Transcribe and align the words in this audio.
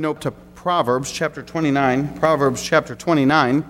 note 0.00 0.20
to 0.20 0.32
Proverbs 0.32 1.12
chapter 1.12 1.40
29. 1.40 2.18
Proverbs 2.18 2.60
chapter 2.64 2.96
29. 2.96 3.64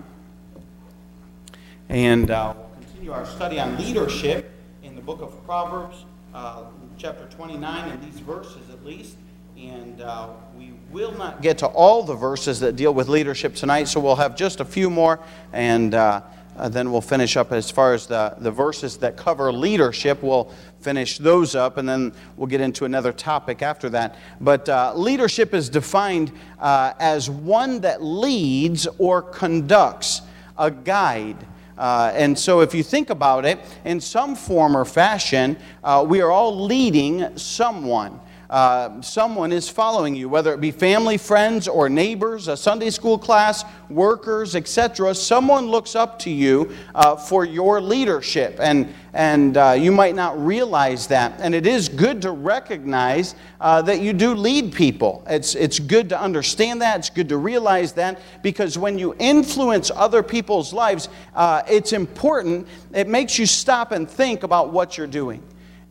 And 1.90 2.31
uh, 2.31 2.54
we'll 2.56 2.70
continue 2.81 3.12
our 3.12 3.27
study 3.27 3.60
on 3.60 3.77
leadership 3.77 4.50
in 4.82 4.95
the 4.95 5.02
book 5.02 5.21
of 5.21 5.45
Proverbs, 5.45 6.06
uh, 6.32 6.62
chapter 6.96 7.26
29, 7.26 7.90
in 7.90 8.00
these 8.00 8.21
verses 8.21 8.71
at 8.71 8.82
least. 8.87 9.16
And 9.58 10.00
uh, 10.00 10.30
we 10.56 10.72
will 10.90 11.12
not 11.12 11.42
get 11.42 11.58
to 11.58 11.66
all 11.66 12.02
the 12.02 12.14
verses 12.14 12.59
that 12.61 12.75
deal 12.75 12.95
with 12.95 13.11
leadership 13.11 13.54
tonight, 13.54 13.84
so 13.88 14.00
we'll 14.00 14.16
have 14.16 14.34
just 14.34 14.61
a 14.61 14.64
few 14.64 14.88
more. 14.88 15.20
And 15.52 15.95
uh, 15.95 16.22
uh, 16.56 16.70
then 16.70 16.91
we'll 16.91 17.02
finish 17.02 17.36
up 17.36 17.52
as 17.52 17.70
far 17.70 17.93
as 17.93 18.06
the, 18.06 18.34
the 18.38 18.50
verses 18.50 18.96
that 18.98 19.18
cover 19.18 19.52
leadership. 19.52 20.22
We'll 20.22 20.50
finish 20.85 21.16
those 21.16 21.55
up, 21.55 21.79
and 21.79 21.89
then 21.89 22.12
we'll 22.37 22.46
get 22.46 22.61
into 22.61 22.84
another 22.84 23.12
topic 23.12 23.62
after 23.62 23.89
that. 23.89 24.16
But 24.41 24.69
uh, 24.69 24.93
leadership 24.95 25.55
is 25.55 25.71
defined 25.71 26.30
uh, 26.61 26.93
as 27.01 27.30
one 27.30 27.80
that 27.80 28.03
leads 28.03 28.87
or 28.98 29.23
conducts, 29.23 30.20
a 30.59 30.70
guide. 30.70 31.47
Uh, 31.78 32.12
and 32.15 32.39
so, 32.39 32.61
if 32.61 32.75
you 32.75 32.84
think 32.84 33.11
about 33.11 33.45
it, 33.45 33.59
in 33.84 34.01
some 34.01 34.37
form 34.37 34.77
or 34.77 34.84
fashion, 34.84 35.56
uh, 35.83 36.05
we 36.06 36.20
are 36.20 36.30
all 36.30 36.65
leading 36.65 37.37
someone 37.37 38.20
uh, 38.51 39.01
someone 39.01 39.53
is 39.53 39.69
following 39.69 40.15
you, 40.15 40.29
whether 40.29 40.53
it 40.53 40.61
be 40.61 40.71
family, 40.71 41.16
friends, 41.16 41.66
or 41.66 41.89
neighbors, 41.89 42.48
a 42.48 42.57
Sunday 42.57 42.91
school 42.91 43.19
class, 43.19 43.65
workers, 43.89 44.55
etc. 44.55 45.15
Someone 45.15 45.67
looks 45.67 45.95
up 45.95 46.19
to 46.20 46.30
you 46.30 46.75
uh, 46.95 47.17
for 47.17 47.45
your 47.45 47.80
leadership, 47.80 48.57
and, 48.61 48.93
and 49.12 49.57
uh, 49.57 49.75
you 49.79 49.91
might 49.91 50.15
not 50.15 50.39
realize 50.45 51.07
that. 51.07 51.41
And 51.41 51.55
it 51.55 51.67
is 51.67 51.89
good 51.89 52.20
to 52.23 52.33
recognize 52.33 53.34
uh, 53.61 53.83
that 53.83 54.01
you 54.01 54.12
do 54.12 54.34
lead 54.34 54.73
people. 54.73 55.25
It's, 55.27 55.55
it's 55.55 55.79
good 55.79 56.09
to 56.11 56.20
understand 56.20 56.83
that, 56.83 56.98
it's 56.98 57.11
good 57.11 57.29
to 57.31 57.39
realize 57.39 57.92
that, 57.92 58.20
because 58.42 58.77
when 58.77 58.98
you 58.98 59.15
influence 59.19 59.91
other 59.95 60.23
people's 60.23 60.73
lives, 60.73 61.08
uh, 61.34 61.62
it's 61.69 61.92
important. 61.92 62.69
It 62.92 63.08
makes 63.08 63.39
you 63.39 63.47
stop 63.47 63.92
and 63.92 64.08
think 64.08 64.42
about 64.42 64.70
what 64.70 64.98
you're 64.98 65.06
doing. 65.06 65.42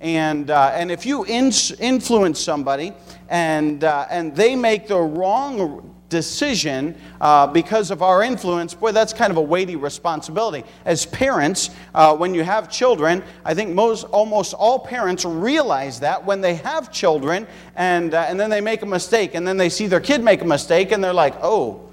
And, 0.04 0.52
uh, 0.52 0.74
and 0.74 0.92
if 0.92 1.06
you 1.06 1.24
in, 1.24 1.54
influence 1.80 2.42
somebody 2.42 2.92
and, 3.30 3.86
uh, 3.86 4.06
and 4.10 4.36
they 4.36 4.54
make 4.54 4.90
the 4.90 5.00
wrong 5.00 5.96
decision 6.10 6.96
uh, 7.22 7.48
because 7.48 7.90
of 7.90 8.02
our 8.02 8.22
influence, 8.22 8.74
boy, 8.74 8.92
that's 8.92 9.14
kind 9.14 9.32
of 9.32 9.38
a 9.38 9.42
weighty 9.42 9.78
responsibility. 9.78 10.66
As 10.84 11.06
parents, 11.06 11.70
uh, 11.96 12.18
when 12.18 12.36
you 12.36 12.44
have 12.44 12.70
children, 12.70 13.24
I 13.46 13.54
think 13.54 13.74
most, 13.74 14.04
almost 14.04 14.54
all 14.54 14.78
parents 14.78 15.24
realize 15.24 16.02
that 16.02 16.26
when 16.26 16.42
they 16.42 16.56
have 16.56 16.92
children 16.92 17.48
and, 17.78 18.14
uh, 18.14 18.26
and 18.28 18.38
then 18.38 18.50
they 18.50 18.62
make 18.62 18.82
a 18.82 18.86
mistake 18.86 19.36
and 19.36 19.48
then 19.48 19.56
they 19.56 19.70
see 19.70 19.88
their 19.88 20.02
kid 20.02 20.22
make 20.22 20.42
a 20.42 20.46
mistake 20.46 20.92
and 20.92 21.02
they're 21.02 21.14
like, 21.14 21.36
oh, 21.42 21.90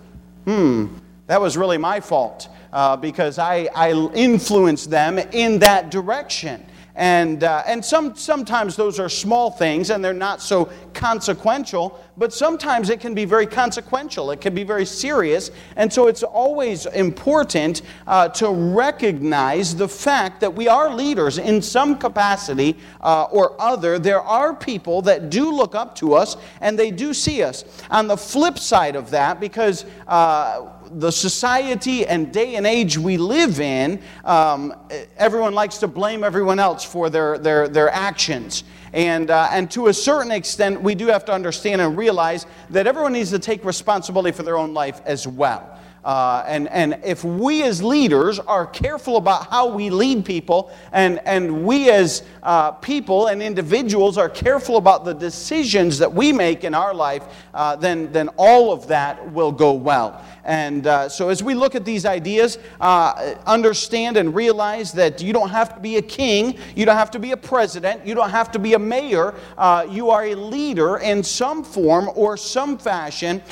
hmm, 0.47 0.89
that 1.29 1.41
was 1.41 1.57
really 1.57 1.79
my 1.79 2.01
fault. 2.01 2.49
Uh, 2.73 2.97
because 2.97 3.39
I, 3.39 3.69
I 3.75 3.93
influenced 4.15 4.91
them 4.91 5.19
in 5.19 5.61
that 5.61 5.91
direction. 5.91 6.65
And, 7.01 7.45
uh, 7.45 7.63
and 7.67 7.83
some, 7.83 8.15
sometimes 8.15 8.77
those 8.77 9.01
are 9.01 9.09
small 9.09 9.51
things 9.51 9.89
and 9.89 10.05
they're 10.05 10.13
not 10.13 10.43
so 10.43 10.71
consequential, 10.93 11.99
but 12.19 12.31
sometimes 12.31 12.91
it 12.91 13.01
can 13.01 13.15
be 13.15 13.25
very 13.25 13.47
consequential. 13.47 14.31
It 14.33 14.43
can 14.43 14.55
be 14.55 14.65
very 14.65 14.85
serious. 14.85 15.51
And 15.77 15.91
so 15.91 16.09
it's 16.09 16.23
always 16.23 16.85
important 16.85 17.81
uh, 18.07 18.29
to 18.29 18.51
recognize 18.51 19.75
the 19.75 19.89
fact 19.89 20.43
that 20.43 20.55
we 20.55 20.69
are 20.69 20.95
leaders 20.95 21.39
in 21.39 21.63
some 21.63 21.97
capacity 21.97 22.77
uh, 23.01 23.23
or 23.33 23.59
other. 23.59 23.99
There 23.99 24.21
are 24.21 24.55
people 24.55 25.01
that 25.03 25.31
do 25.31 25.51
look 25.51 25.75
up 25.75 25.95
to 25.97 26.13
us 26.13 26.37
and 26.61 26.79
they 26.79 26.91
do 26.91 27.15
see 27.15 27.43
us. 27.43 27.65
On 27.91 28.09
the 28.09 28.17
flip 28.19 28.59
side 28.59 28.95
of 28.95 29.09
that, 29.09 29.41
because 29.41 29.87
uh, 30.07 30.69
the 30.93 31.11
society 31.11 32.07
and 32.07 32.33
day 32.33 32.57
and 32.57 32.67
age 32.67 32.99
we 32.99 33.17
live 33.17 33.61
in, 33.61 34.01
um, 34.25 34.75
everyone 35.17 35.55
likes 35.55 35.79
to 35.79 35.89
blame 35.89 36.25
everyone 36.25 36.59
else 36.59 36.85
for 36.85 37.11
their, 37.11 37.39
their, 37.39 37.69
their 37.69 37.91
actions. 37.91 38.65
And, 38.93 39.31
uh, 39.31 39.49
and 39.53 39.71
to 39.73 39.87
a 39.87 39.95
certain 39.95 40.33
extent, 40.33 40.83
we 40.83 40.95
do 40.95 41.07
have 41.07 41.25
to 41.27 41.33
understand 41.33 41.81
and 41.81 41.97
realize 41.97 42.47
that 42.71 42.87
everyone 42.87 43.13
needs 43.13 43.31
to 43.31 43.39
take 43.39 43.65
responsibility 43.65 44.35
for 44.35 44.43
their 44.43 44.59
own 44.59 44.75
life 44.75 45.01
as 45.05 45.27
well. 45.27 45.79
Uh, 46.05 46.45
and, 46.47 46.69
and 46.69 46.99
if 47.05 47.25
we 47.25 47.63
as 47.63 47.83
leaders 47.83 48.39
are 48.39 48.67
careful 48.67 49.17
about 49.17 49.49
how 49.49 49.69
we 49.69 49.91
lead 49.91 50.25
people, 50.25 50.71
and, 50.93 51.21
and 51.27 51.65
we 51.65 51.91
as 51.91 52.23
uh, 52.43 52.73
people 52.73 53.27
and 53.27 53.43
individuals 53.43 54.17
are 54.17 54.29
careful 54.29 54.77
about 54.77 55.05
the 55.05 55.13
decisions 55.13 55.99
that 55.99 56.13
we 56.13 56.33
make 56.33 56.65
in 56.65 56.75
our 56.75 56.95
life, 56.95 57.25
uh, 57.53 57.77
then, 57.77 58.11
then 58.13 58.29
all 58.37 58.73
of 58.73 58.87
that 58.87 59.31
will 59.33 59.53
go 59.53 59.73
well. 59.73 60.25
And 60.43 60.87
uh, 60.87 61.09
so, 61.11 61.29
as 61.29 61.43
we 61.43 61.55
look 61.55 61.75
at 61.75 61.85
these 61.85 62.07
ideas, 62.07 62.59
uh, 62.81 63.35
understand 63.47 64.17
and 64.17 64.35
realize 64.35 64.91
that 64.93 65.21
you 65.21 65.35
don't 65.35 65.51
have 65.51 65.75
to 65.75 65.81
be 65.81 65.99
a 65.99 66.03
king, 66.03 66.57
you 66.75 66.87
don't 66.87 66.97
have 66.97 67.11
to 67.11 67.19
be 67.19 67.33
a 67.33 67.37
president, 67.37 68.07
you 68.07 68.15
don't 68.15 68.31
have 68.31 68.51
to 68.53 68.59
be 68.59 68.73
a 68.73 68.79
mayor. 68.79 69.35
Uh, 69.59 69.87
you 69.89 70.09
are 70.09 70.25
a 70.25 70.35
leader 70.35 70.97
in 70.97 71.23
some 71.23 71.63
form 71.63 72.11
or 72.15 72.39
some 72.39 72.79
fashion 72.79 73.43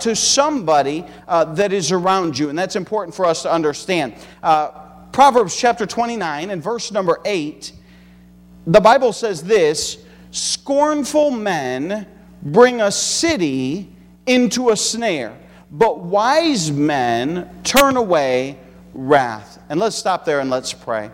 to 0.00 0.16
somebody 0.16 1.06
that 1.28 1.72
is 1.72 1.91
around 1.92 2.38
you. 2.38 2.48
And 2.48 2.58
that's 2.58 2.76
important 2.76 3.14
for 3.14 3.24
us 3.24 3.42
to 3.42 3.52
understand. 3.52 4.14
Uh, 4.42 4.68
Proverbs 5.12 5.56
chapter 5.56 5.86
29 5.86 6.50
and 6.50 6.62
verse 6.62 6.90
number 6.90 7.20
8, 7.24 7.72
the 8.66 8.80
Bible 8.80 9.12
says 9.12 9.42
this 9.42 9.98
Scornful 10.30 11.30
men 11.30 12.06
bring 12.42 12.80
a 12.80 12.90
city 12.90 13.92
into 14.26 14.70
a 14.70 14.76
snare 14.76 15.38
but 15.72 16.00
wise 16.00 16.70
men 16.70 17.50
turn 17.64 17.96
away 17.96 18.58
wrath. 18.92 19.58
And 19.70 19.80
let's 19.80 19.96
stop 19.96 20.26
there 20.26 20.40
and 20.40 20.50
let's 20.50 20.74
pray. 20.74 21.10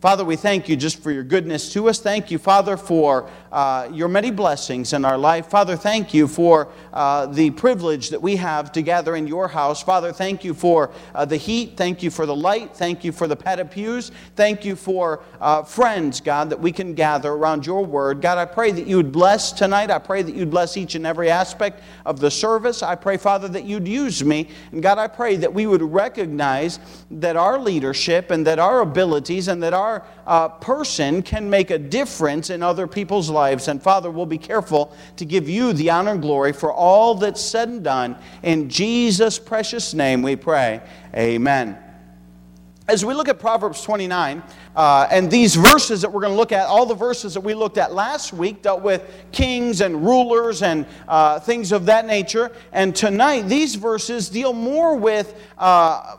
Father, 0.00 0.24
we 0.24 0.36
thank 0.36 0.68
you 0.68 0.76
just 0.76 1.02
for 1.02 1.10
your 1.10 1.22
goodness 1.22 1.72
to 1.72 1.88
us. 1.88 1.98
Thank 1.98 2.30
you, 2.30 2.38
Father, 2.38 2.76
for 2.76 3.30
uh, 3.52 3.86
your 3.92 4.08
many 4.08 4.30
blessings 4.30 4.94
in 4.94 5.04
our 5.04 5.18
life. 5.18 5.46
Father, 5.46 5.76
thank 5.76 6.14
you 6.14 6.26
for 6.26 6.68
uh, 6.92 7.26
the 7.26 7.50
privilege 7.50 8.08
that 8.08 8.20
we 8.20 8.34
have 8.36 8.72
to 8.72 8.80
gather 8.80 9.14
in 9.14 9.26
your 9.26 9.46
house. 9.46 9.82
Father, 9.82 10.10
thank 10.10 10.42
you 10.42 10.54
for 10.54 10.90
uh, 11.14 11.26
the 11.26 11.36
heat. 11.36 11.76
Thank 11.76 12.02
you 12.02 12.10
for 12.10 12.24
the 12.24 12.34
light. 12.34 12.74
Thank 12.74 13.04
you 13.04 13.12
for 13.12 13.26
the 13.26 13.36
padded 13.36 13.70
pews. 13.70 14.10
Thank 14.36 14.64
you 14.64 14.74
for 14.74 15.22
uh, 15.38 15.62
friends, 15.64 16.20
God, 16.22 16.48
that 16.48 16.60
we 16.60 16.72
can 16.72 16.94
gather 16.94 17.30
around 17.30 17.66
your 17.66 17.84
word. 17.84 18.22
God, 18.22 18.38
I 18.38 18.46
pray 18.46 18.72
that 18.72 18.86
you 18.86 18.96
would 18.96 19.12
bless 19.12 19.52
tonight. 19.52 19.90
I 19.90 19.98
pray 19.98 20.22
that 20.22 20.34
you'd 20.34 20.50
bless 20.50 20.78
each 20.78 20.94
and 20.94 21.06
every 21.06 21.28
aspect 21.30 21.82
of 22.06 22.20
the 22.20 22.30
service. 22.30 22.82
I 22.82 22.94
pray, 22.94 23.18
Father, 23.18 23.48
that 23.48 23.64
you'd 23.64 23.86
use 23.86 24.24
me. 24.24 24.48
And 24.70 24.82
God, 24.82 24.96
I 24.96 25.08
pray 25.08 25.36
that 25.36 25.52
we 25.52 25.66
would 25.66 25.82
recognize 25.82 26.78
that 27.10 27.36
our 27.36 27.58
leadership 27.58 28.30
and 28.30 28.46
that 28.46 28.58
our 28.58 28.80
abilities 28.80 29.48
and 29.48 29.62
that 29.62 29.74
our 29.74 30.06
uh, 30.26 30.48
person 30.48 31.20
can 31.20 31.50
make 31.50 31.70
a 31.70 31.78
difference 31.78 32.48
in 32.48 32.62
other 32.62 32.86
people's 32.86 33.28
lives. 33.28 33.41
And 33.50 33.82
Father, 33.82 34.10
we'll 34.10 34.26
be 34.26 34.38
careful 34.38 34.94
to 35.16 35.24
give 35.24 35.48
you 35.48 35.72
the 35.72 35.90
honor 35.90 36.12
and 36.12 36.22
glory 36.22 36.52
for 36.52 36.72
all 36.72 37.14
that's 37.14 37.40
said 37.40 37.68
and 37.68 37.82
done. 37.82 38.16
In 38.42 38.68
Jesus' 38.68 39.38
precious 39.38 39.94
name 39.94 40.22
we 40.22 40.36
pray. 40.36 40.80
Amen. 41.14 41.78
As 42.88 43.04
we 43.04 43.14
look 43.14 43.28
at 43.28 43.38
Proverbs 43.38 43.80
29, 43.82 44.42
uh, 44.74 45.06
and 45.10 45.30
these 45.30 45.54
verses 45.54 46.02
that 46.02 46.12
we're 46.12 46.20
going 46.20 46.32
to 46.32 46.36
look 46.36 46.50
at, 46.50 46.66
all 46.66 46.84
the 46.84 46.94
verses 46.94 47.34
that 47.34 47.40
we 47.40 47.54
looked 47.54 47.78
at 47.78 47.94
last 47.94 48.32
week 48.32 48.60
dealt 48.62 48.82
with 48.82 49.08
kings 49.30 49.80
and 49.80 50.04
rulers 50.04 50.62
and 50.62 50.84
uh, 51.06 51.38
things 51.38 51.70
of 51.70 51.86
that 51.86 52.06
nature. 52.06 52.50
And 52.72 52.94
tonight, 52.94 53.42
these 53.42 53.76
verses 53.76 54.28
deal 54.28 54.52
more 54.52 54.96
with 54.96 55.40
uh, 55.58 56.16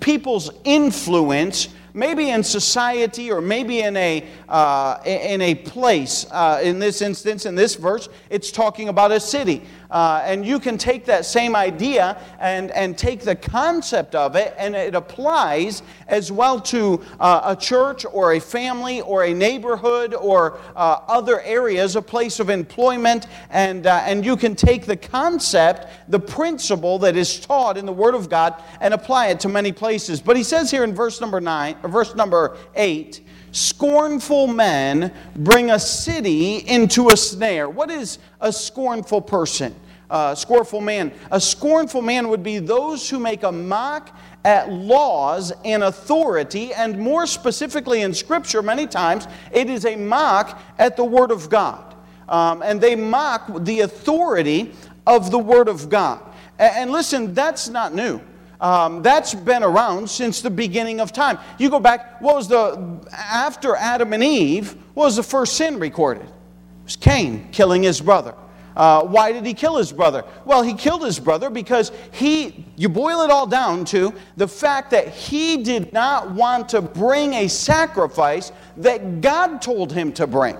people's 0.00 0.50
influence 0.64 1.68
maybe 1.94 2.30
in 2.30 2.42
society 2.42 3.30
or 3.30 3.40
maybe 3.40 3.80
in 3.80 3.96
a, 3.96 4.26
uh, 4.48 4.98
in 5.06 5.40
a 5.40 5.54
place. 5.54 6.26
Uh, 6.30 6.60
in 6.62 6.80
this 6.80 7.00
instance, 7.00 7.46
in 7.46 7.54
this 7.54 7.76
verse, 7.76 8.08
it's 8.28 8.50
talking 8.50 8.88
about 8.88 9.12
a 9.12 9.20
city. 9.20 9.62
Uh, 9.94 10.20
and 10.24 10.44
you 10.44 10.58
can 10.58 10.76
take 10.76 11.04
that 11.04 11.24
same 11.24 11.54
idea 11.54 12.20
and, 12.40 12.72
and 12.72 12.98
take 12.98 13.20
the 13.20 13.36
concept 13.36 14.16
of 14.16 14.34
it, 14.34 14.52
and 14.58 14.74
it 14.74 14.92
applies 14.92 15.84
as 16.08 16.32
well 16.32 16.60
to 16.60 17.00
uh, 17.20 17.42
a 17.44 17.54
church 17.54 18.04
or 18.12 18.32
a 18.32 18.40
family 18.40 19.00
or 19.02 19.22
a 19.22 19.32
neighborhood 19.32 20.12
or 20.12 20.58
uh, 20.74 20.98
other 21.06 21.40
areas, 21.42 21.94
a 21.94 22.02
place 22.02 22.40
of 22.40 22.50
employment. 22.50 23.28
And, 23.50 23.86
uh, 23.86 24.02
and 24.04 24.24
you 24.24 24.36
can 24.36 24.56
take 24.56 24.84
the 24.84 24.96
concept, 24.96 25.86
the 26.08 26.18
principle 26.18 26.98
that 26.98 27.16
is 27.16 27.38
taught 27.38 27.76
in 27.76 27.86
the 27.86 27.92
Word 27.92 28.16
of 28.16 28.28
God, 28.28 28.60
and 28.80 28.94
apply 28.94 29.28
it 29.28 29.38
to 29.40 29.48
many 29.48 29.70
places. 29.70 30.20
But 30.20 30.36
he 30.36 30.42
says 30.42 30.72
here 30.72 30.82
in 30.82 30.92
verse 30.92 31.20
number 31.20 31.40
nine, 31.40 31.76
or 31.84 31.88
verse 31.88 32.16
number 32.16 32.56
eight, 32.74 33.20
Scornful 33.52 34.48
men 34.48 35.14
bring 35.36 35.70
a 35.70 35.78
city 35.78 36.56
into 36.56 37.10
a 37.10 37.16
snare. 37.16 37.68
What 37.68 37.88
is 37.88 38.18
a 38.40 38.52
scornful 38.52 39.20
person? 39.20 39.76
Uh, 40.14 40.32
scornful 40.32 40.80
man. 40.80 41.12
A 41.32 41.40
scornful 41.40 42.00
man 42.00 42.28
would 42.28 42.44
be 42.44 42.60
those 42.60 43.10
who 43.10 43.18
make 43.18 43.42
a 43.42 43.50
mock 43.50 44.16
at 44.44 44.70
laws 44.70 45.52
and 45.64 45.82
authority, 45.82 46.72
and 46.72 46.96
more 46.96 47.26
specifically 47.26 48.02
in 48.02 48.14
Scripture, 48.14 48.62
many 48.62 48.86
times, 48.86 49.26
it 49.52 49.68
is 49.68 49.84
a 49.84 49.96
mock 49.96 50.62
at 50.78 50.96
the 50.96 51.04
Word 51.04 51.32
of 51.32 51.50
God. 51.50 51.96
Um, 52.28 52.62
and 52.62 52.80
they 52.80 52.94
mock 52.94 53.64
the 53.64 53.80
authority 53.80 54.72
of 55.04 55.32
the 55.32 55.38
Word 55.38 55.66
of 55.66 55.88
God. 55.88 56.22
And 56.60 56.92
listen, 56.92 57.34
that's 57.34 57.68
not 57.68 57.92
new. 57.92 58.20
Um, 58.60 59.02
that's 59.02 59.34
been 59.34 59.64
around 59.64 60.08
since 60.08 60.40
the 60.42 60.50
beginning 60.50 61.00
of 61.00 61.10
time. 61.12 61.40
You 61.58 61.70
go 61.70 61.80
back, 61.80 62.20
what 62.22 62.36
was 62.36 62.46
the, 62.46 63.04
after 63.12 63.74
Adam 63.74 64.12
and 64.12 64.22
Eve, 64.22 64.76
what 64.94 65.06
was 65.06 65.16
the 65.16 65.24
first 65.24 65.56
sin 65.56 65.80
recorded? 65.80 66.22
It 66.22 66.84
was 66.84 66.94
Cain 66.94 67.48
killing 67.50 67.82
his 67.82 68.00
brother. 68.00 68.34
Uh, 68.76 69.04
why 69.04 69.32
did 69.32 69.46
he 69.46 69.54
kill 69.54 69.76
his 69.76 69.92
brother? 69.92 70.24
Well, 70.44 70.62
he 70.62 70.74
killed 70.74 71.04
his 71.04 71.20
brother 71.20 71.50
because 71.50 71.92
he, 72.12 72.66
you 72.76 72.88
boil 72.88 73.22
it 73.22 73.30
all 73.30 73.46
down 73.46 73.84
to 73.86 74.12
the 74.36 74.48
fact 74.48 74.90
that 74.90 75.08
he 75.08 75.62
did 75.62 75.92
not 75.92 76.30
want 76.30 76.68
to 76.70 76.82
bring 76.82 77.34
a 77.34 77.48
sacrifice 77.48 78.52
that 78.78 79.20
God 79.20 79.62
told 79.62 79.92
him 79.92 80.12
to 80.14 80.26
bring. 80.26 80.56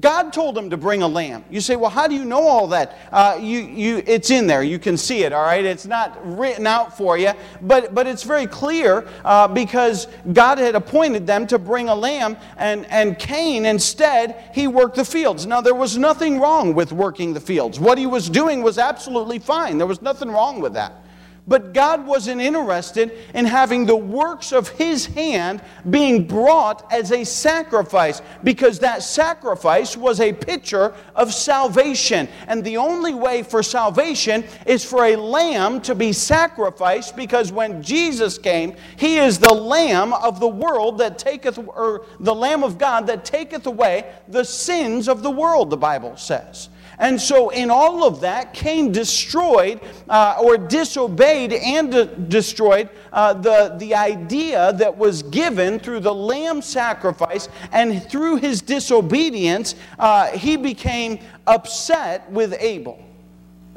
God 0.00 0.34
told 0.34 0.56
him 0.56 0.68
to 0.68 0.76
bring 0.76 1.00
a 1.00 1.08
lamb. 1.08 1.44
You 1.48 1.62
say, 1.62 1.74
well, 1.74 1.88
how 1.88 2.06
do 2.06 2.14
you 2.14 2.26
know 2.26 2.46
all 2.46 2.66
that? 2.68 2.98
Uh, 3.10 3.38
you, 3.40 3.60
you, 3.60 4.02
it's 4.06 4.30
in 4.30 4.46
there. 4.46 4.62
You 4.62 4.78
can 4.78 4.98
see 4.98 5.22
it, 5.22 5.32
all 5.32 5.42
right? 5.42 5.64
It's 5.64 5.86
not 5.86 6.18
written 6.36 6.66
out 6.66 6.94
for 6.94 7.16
you, 7.16 7.32
but, 7.62 7.94
but 7.94 8.06
it's 8.06 8.22
very 8.22 8.46
clear 8.46 9.08
uh, 9.24 9.48
because 9.48 10.06
God 10.34 10.58
had 10.58 10.74
appointed 10.74 11.26
them 11.26 11.46
to 11.46 11.58
bring 11.58 11.88
a 11.88 11.94
lamb, 11.94 12.36
and, 12.58 12.84
and 12.86 13.18
Cain, 13.18 13.64
instead, 13.64 14.50
he 14.54 14.68
worked 14.68 14.96
the 14.96 15.06
fields. 15.06 15.46
Now, 15.46 15.62
there 15.62 15.74
was 15.74 15.96
nothing 15.96 16.38
wrong 16.38 16.74
with 16.74 16.92
working 16.92 17.32
the 17.32 17.40
fields. 17.40 17.80
What 17.80 17.96
he 17.96 18.04
was 18.04 18.28
doing 18.28 18.62
was 18.62 18.76
absolutely 18.76 19.38
fine, 19.38 19.78
there 19.78 19.86
was 19.86 20.02
nothing 20.02 20.30
wrong 20.30 20.60
with 20.60 20.74
that. 20.74 21.02
But 21.48 21.72
God 21.72 22.06
wasn't 22.06 22.42
interested 22.42 23.10
in 23.32 23.46
having 23.46 23.86
the 23.86 23.96
works 23.96 24.52
of 24.52 24.68
His 24.68 25.06
hand 25.06 25.62
being 25.88 26.26
brought 26.26 26.92
as 26.92 27.10
a 27.10 27.24
sacrifice 27.24 28.20
because 28.44 28.78
that 28.80 29.02
sacrifice 29.02 29.96
was 29.96 30.20
a 30.20 30.34
picture 30.34 30.94
of 31.16 31.32
salvation. 31.32 32.28
And 32.46 32.62
the 32.62 32.76
only 32.76 33.14
way 33.14 33.42
for 33.42 33.62
salvation 33.62 34.44
is 34.66 34.84
for 34.84 35.06
a 35.06 35.16
lamb 35.16 35.80
to 35.82 35.94
be 35.94 36.12
sacrificed 36.12 37.16
because 37.16 37.50
when 37.50 37.82
Jesus 37.82 38.36
came, 38.36 38.76
He 38.98 39.16
is 39.16 39.38
the 39.38 39.54
Lamb 39.54 40.12
of 40.12 40.40
the 40.40 40.48
world 40.48 40.98
that 40.98 41.18
taketh, 41.18 41.58
or 41.58 42.04
the 42.20 42.34
Lamb 42.34 42.62
of 42.62 42.76
God 42.76 43.06
that 43.06 43.24
taketh 43.24 43.66
away 43.66 44.12
the 44.28 44.44
sins 44.44 45.08
of 45.08 45.22
the 45.22 45.30
world, 45.30 45.70
the 45.70 45.78
Bible 45.78 46.16
says. 46.18 46.68
And 46.98 47.20
so, 47.20 47.50
in 47.50 47.70
all 47.70 48.02
of 48.02 48.20
that, 48.22 48.52
Cain 48.52 48.90
destroyed 48.90 49.80
uh, 50.08 50.36
or 50.42 50.58
disobeyed 50.58 51.52
and 51.52 51.92
de- 51.92 52.06
destroyed 52.06 52.88
uh, 53.12 53.34
the, 53.34 53.76
the 53.78 53.94
idea 53.94 54.72
that 54.74 54.96
was 54.96 55.22
given 55.22 55.78
through 55.78 56.00
the 56.00 56.14
lamb 56.14 56.60
sacrifice. 56.60 57.48
And 57.70 58.02
through 58.10 58.36
his 58.36 58.62
disobedience, 58.62 59.76
uh, 59.98 60.32
he 60.32 60.56
became 60.56 61.20
upset 61.46 62.28
with 62.32 62.54
Abel. 62.58 63.00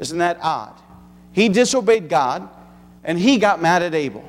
Isn't 0.00 0.18
that 0.18 0.38
odd? 0.42 0.74
He 1.32 1.48
disobeyed 1.48 2.08
God 2.08 2.48
and 3.04 3.18
he 3.18 3.38
got 3.38 3.62
mad 3.62 3.82
at 3.82 3.94
Abel. 3.94 4.28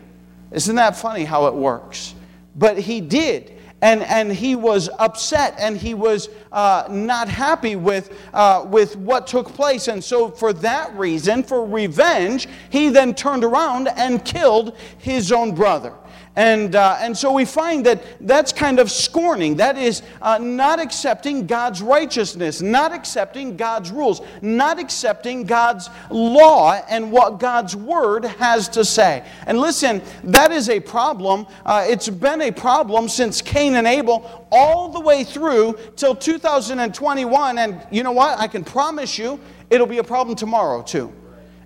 Isn't 0.51 0.75
that 0.75 0.95
funny 0.95 1.23
how 1.23 1.47
it 1.47 1.55
works? 1.55 2.13
But 2.55 2.77
he 2.77 3.01
did 3.01 3.52
and, 3.83 4.01
and 4.03 4.31
he 4.31 4.55
was 4.55 4.89
upset 4.97 5.55
and 5.59 5.75
he 5.75 5.93
was 5.93 6.29
uh, 6.53 6.87
not 6.89 7.27
happy 7.27 7.75
with, 7.75 8.17
uh, 8.33 8.65
with 8.65 8.95
what 8.95 9.27
took 9.27 9.53
place. 9.53 9.89
And 9.89 10.01
so, 10.01 10.31
for 10.31 10.53
that 10.53 10.95
reason, 10.97 11.43
for 11.43 11.65
revenge, 11.65 12.47
he 12.69 12.87
then 12.87 13.13
turned 13.13 13.43
around 13.43 13.89
and 13.89 14.23
killed 14.23 14.77
his 14.99 15.33
own 15.33 15.53
brother. 15.53 15.93
And, 16.35 16.75
uh, 16.75 16.97
and 16.99 17.15
so 17.15 17.31
we 17.31 17.45
find 17.45 17.85
that 17.85 18.01
that's 18.19 18.51
kind 18.51 18.79
of 18.79 18.89
scorning. 18.89 19.57
That 19.57 19.77
is 19.77 20.01
uh, 20.19 20.39
not 20.39 20.79
accepting 20.79 21.45
God's 21.45 21.79
righteousness, 21.79 22.59
not 22.59 22.91
accepting 22.91 23.55
God's 23.55 23.91
rules, 23.91 24.21
not 24.41 24.79
accepting 24.79 25.43
God's 25.43 25.91
law 26.09 26.73
and 26.89 27.11
what 27.11 27.39
God's 27.39 27.75
word 27.75 28.25
has 28.25 28.67
to 28.69 28.83
say. 28.83 29.23
And 29.45 29.59
listen, 29.59 30.01
that 30.23 30.51
is 30.51 30.69
a 30.69 30.79
problem. 30.79 31.45
Uh, 31.65 31.85
it's 31.87 32.09
been 32.09 32.41
a 32.41 32.51
problem 32.51 33.09
since 33.09 33.39
Cain 33.39 33.75
and 33.75 33.85
Abel 33.85 34.47
all 34.51 34.89
the 34.89 35.01
way 35.01 35.23
through 35.23 35.77
till 35.95 36.15
2021. 36.15 37.59
And 37.59 37.85
you 37.91 38.01
know 38.01 38.11
what? 38.11 38.39
I 38.39 38.47
can 38.47 38.63
promise 38.63 39.19
you 39.19 39.39
it'll 39.69 39.87
be 39.87 39.99
a 39.99 40.03
problem 40.03 40.35
tomorrow 40.35 40.81
too. 40.81 41.13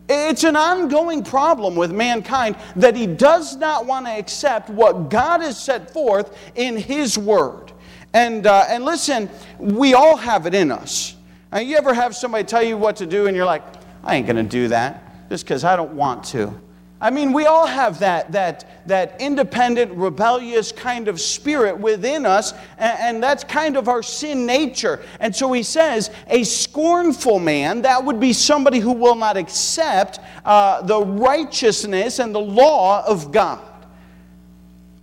It's 0.09 0.44
an 0.44 0.56
ongoing 0.56 1.24
problem 1.24 1.75
with 1.75 1.92
mankind 1.92 2.56
that 2.77 2.95
he 2.95 3.07
does 3.07 3.56
not 3.57 3.86
want 3.86 4.06
to 4.06 4.12
accept 4.12 4.69
what 4.69 5.09
God 5.09 5.42
has 5.42 5.62
set 5.62 5.92
forth 5.92 6.38
in 6.56 6.77
his 6.77 7.18
word. 7.18 7.74
And, 8.13 8.48
uh, 8.48 8.65
and 8.69 8.86
listen, 8.86 9.30
we 9.59 9.94
all 9.94 10.15
have 10.15 10.45
it 10.45 10.56
in 10.56 10.71
us. 10.71 11.15
Now, 11.51 11.59
you 11.59 11.77
ever 11.77 11.94
have 11.94 12.15
somebody 12.15 12.44
tell 12.45 12.63
you 12.63 12.77
what 12.77 12.95
to 12.98 13.06
do 13.06 13.27
and 13.27 13.36
you're 13.36 13.45
like, 13.45 13.63
I 14.04 14.15
ain't 14.15 14.27
going 14.27 14.38
to 14.38 14.44
do 14.44 14.69
that 14.69 15.30
just 15.30 15.44
because 15.44 15.63
I 15.63 15.75
don't 15.75 15.94
want 15.94 16.24
to? 16.25 16.53
I 16.99 17.11
mean, 17.11 17.31
we 17.31 17.45
all 17.45 17.67
have 17.67 17.99
that, 17.99 18.31
that, 18.31 18.88
that 18.88 19.21
independent, 19.21 19.91
rebellious 19.91 20.71
kind 20.71 21.07
of 21.07 21.21
spirit 21.21 21.77
within 21.77 22.25
us, 22.25 22.53
and, 22.79 22.99
and, 22.99 23.23
that's 23.23 23.44
kind 23.44 23.77
of 23.77 23.88
our 23.88 24.01
sin 24.01 24.47
nature. 24.47 25.03
And 25.19 25.35
so 25.35 25.53
he 25.53 25.61
says, 25.61 26.09
a 26.27 26.44
scornful 26.44 27.38
man, 27.38 27.83
that 27.83 28.03
would 28.03 28.19
be 28.19 28.33
somebody 28.33 28.79
who 28.79 28.94
will 28.94 29.15
not 29.15 29.38
accept 29.38 30.19
uh, 30.44 30.81
the 30.81 30.99
righteousness 30.99 32.17
and 32.17 32.33
the 32.33 32.39
law 32.39 33.05
of 33.05 33.31
God. 33.31 33.61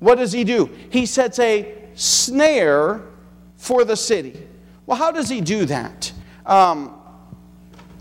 What 0.01 0.17
does 0.17 0.33
he 0.33 0.43
do? 0.43 0.71
He 0.91 1.07
sets 1.07 1.39
a 1.39 1.75
snare 1.95 3.03
for 3.57 3.85
the 3.85 3.97
city. 3.97 4.49
Well, 4.85 4.99
how 4.99 5.13
does 5.13 5.29
he 5.29 5.41
do 5.41 5.65
that? 5.67 6.13
Um, 6.45 7.01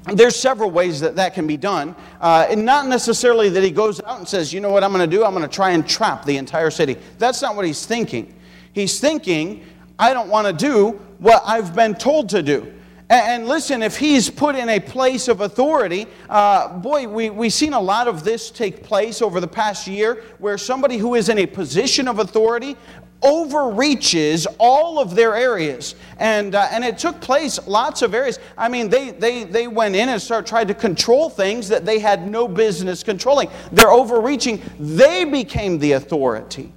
there's 0.06 0.36
several 0.36 0.70
ways 0.70 1.00
that 1.00 1.16
that 1.16 1.34
can 1.34 1.48
be 1.48 1.58
done. 1.58 1.96
Uh, 2.20 2.46
and 2.50 2.66
not 2.66 2.88
necessarily 2.88 3.50
that 3.50 3.64
he 3.64 3.72
goes 3.72 4.02
out 4.02 4.20
and 4.20 4.28
says, 4.28 4.52
you 4.52 4.60
know 4.60 4.70
what 4.70 4.84
I'm 4.84 4.92
going 4.92 5.10
to 5.10 5.16
do? 5.16 5.24
I'm 5.24 5.34
going 5.34 5.48
to 5.48 5.56
try 5.56 5.72
and 5.72 5.88
trap 5.88 6.26
the 6.26 6.38
entire 6.38 6.70
city. 6.72 6.98
That's 7.18 7.42
not 7.42 7.56
what 7.56 7.66
he's 7.66 7.86
thinking. 7.86 8.34
He's 8.74 9.00
thinking, 9.00 9.66
I 9.98 10.14
don't 10.14 10.30
want 10.30 10.48
to 10.48 10.54
do 10.54 11.00
what 11.20 11.42
I've 11.46 11.76
been 11.76 11.96
told 11.96 12.30
to 12.30 12.44
do. 12.44 12.74
And, 13.10 13.48
listen, 13.48 13.84
if 13.84 13.98
he's 13.98 14.30
put 14.30 14.56
in 14.56 14.70
a 14.70 14.80
place 14.80 15.28
of 15.28 15.42
authority, 15.42 16.08
uh, 16.30 16.80
boy, 16.80 17.08
we, 17.08 17.30
we've 17.30 17.54
seen 17.54 17.74
a 17.74 17.80
lot 17.80 18.08
of 18.08 18.24
this 18.24 18.50
take 18.50 18.82
place 18.82 19.22
over 19.22 19.40
the 19.40 19.48
past 19.48 19.88
year 19.88 20.24
where 20.40 20.58
somebody 20.58 20.98
who 20.98 21.14
is 21.14 21.30
in 21.30 21.38
a 21.38 21.46
position 21.46 22.08
of 22.08 22.20
authority 22.20 22.76
overreaches 23.24 24.46
all 24.60 25.00
of 25.00 25.16
their 25.16 25.36
areas. 25.36 25.96
And, 26.18 26.56
uh, 26.56 26.68
and 26.72 26.84
it 26.84 26.98
took 26.98 27.20
place 27.22 27.60
lots 27.68 28.02
of 28.02 28.14
areas. 28.14 28.40
I 28.58 28.70
mean, 28.70 28.90
they, 28.90 29.12
they, 29.12 29.44
they 29.44 29.68
went 29.68 29.96
in 29.96 30.10
and 30.10 30.22
started 30.22 30.48
trying 30.48 30.68
to 30.68 30.74
control 30.74 31.30
things 31.30 31.70
that 31.70 31.86
they 31.86 32.00
had 32.00 32.28
no 32.30 32.48
business 32.48 33.04
controlling. 33.04 33.50
They're 33.72 33.92
overreaching. 33.92 34.62
They 34.80 35.26
became 35.26 35.80
the 35.80 35.94
authority. 35.94 36.72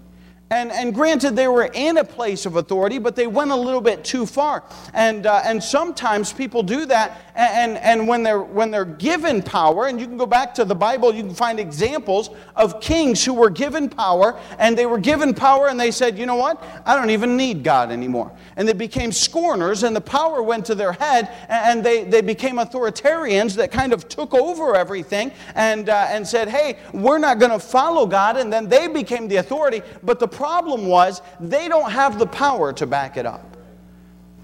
And, 0.49 0.71
and 0.71 0.95
granted, 0.95 1.35
they 1.35 1.49
were 1.49 1.69
in 1.75 1.97
a 1.97 2.05
place 2.05 2.47
of 2.47 2.55
authority, 2.55 2.99
but 2.99 3.17
they 3.17 3.27
went 3.27 3.51
a 3.51 3.57
little 3.57 3.81
bit 3.81 4.05
too 4.05 4.27
far. 4.27 4.63
And, 4.95 5.27
uh, 5.27 5.43
and 5.45 5.61
sometimes 5.61 6.33
people 6.33 6.63
do 6.63 6.87
that, 6.87 7.33
and, 7.35 7.77
and 7.79 8.07
when, 8.07 8.23
they're, 8.23 8.41
when 8.41 8.71
they're 8.71 8.85
given 8.85 9.43
power, 9.43 9.89
and 9.89 9.99
you 9.99 10.07
can 10.07 10.17
go 10.17 10.25
back 10.25 10.55
to 10.55 10.65
the 10.65 10.75
Bible, 10.75 11.13
you 11.13 11.25
can 11.25 11.35
find 11.35 11.59
examples 11.59 12.31
of 12.55 12.81
kings 12.81 13.25
who 13.25 13.35
were 13.35 13.51
given 13.51 13.89
power, 13.89 14.39
and 14.61 14.79
they 14.79 14.87
were 14.87 15.01
given 15.01 15.35
power, 15.35 15.67
and 15.67 15.81
they 15.81 15.91
said, 15.91 16.17
you 16.17 16.27
know 16.27 16.37
what? 16.37 16.63
I 16.87 16.95
don't 16.95 17.11
even 17.11 17.37
need 17.37 17.65
God 17.65 17.91
anymore. 17.91 18.31
And 18.55 18.69
they 18.69 18.73
became 18.73 19.11
scorners, 19.11 19.83
and 19.83 19.97
the 19.97 20.01
power 20.01 20.45
went 20.45 20.65
to 20.67 20.77
their 20.77 20.93
head, 20.93 21.29
and 21.49 21.83
they, 21.83 22.05
they 22.05 22.21
became 22.21 22.59
authoritarians 22.59 23.57
that 23.57 23.73
kind 23.73 23.93
of 23.93 24.09
took 24.09 24.33
over 24.33 24.77
everything 24.77 25.33
and, 25.57 25.89
uh, 25.89 26.07
and 26.09 26.25
said, 26.25 26.49
hey, 26.49 26.79
we're 26.93 27.19
not 27.19 27.41
going 27.41 27.51
to 27.51 27.59
follow 27.59 28.07
God. 28.07 28.37
And 28.37 28.53
then 28.53 28.69
they 28.69 28.87
became 28.87 29.27
the 29.27 29.37
authority, 29.37 29.83
but 30.05 30.21
the 30.21 30.36
problem 30.37 30.87
was 30.87 31.23
they 31.41 31.67
don't 31.67 31.91
have 31.91 32.19
the 32.19 32.27
power 32.27 32.73
to 32.75 32.87
back 32.87 33.17
it 33.17 33.27
up. 33.27 33.57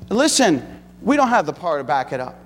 Listen, 0.09 0.83
we 1.03 1.17
don't 1.17 1.29
have 1.29 1.47
the 1.47 1.53
power 1.53 1.79
to 1.79 1.85
back 1.85 2.13
it 2.13 2.21
up. 2.21 2.39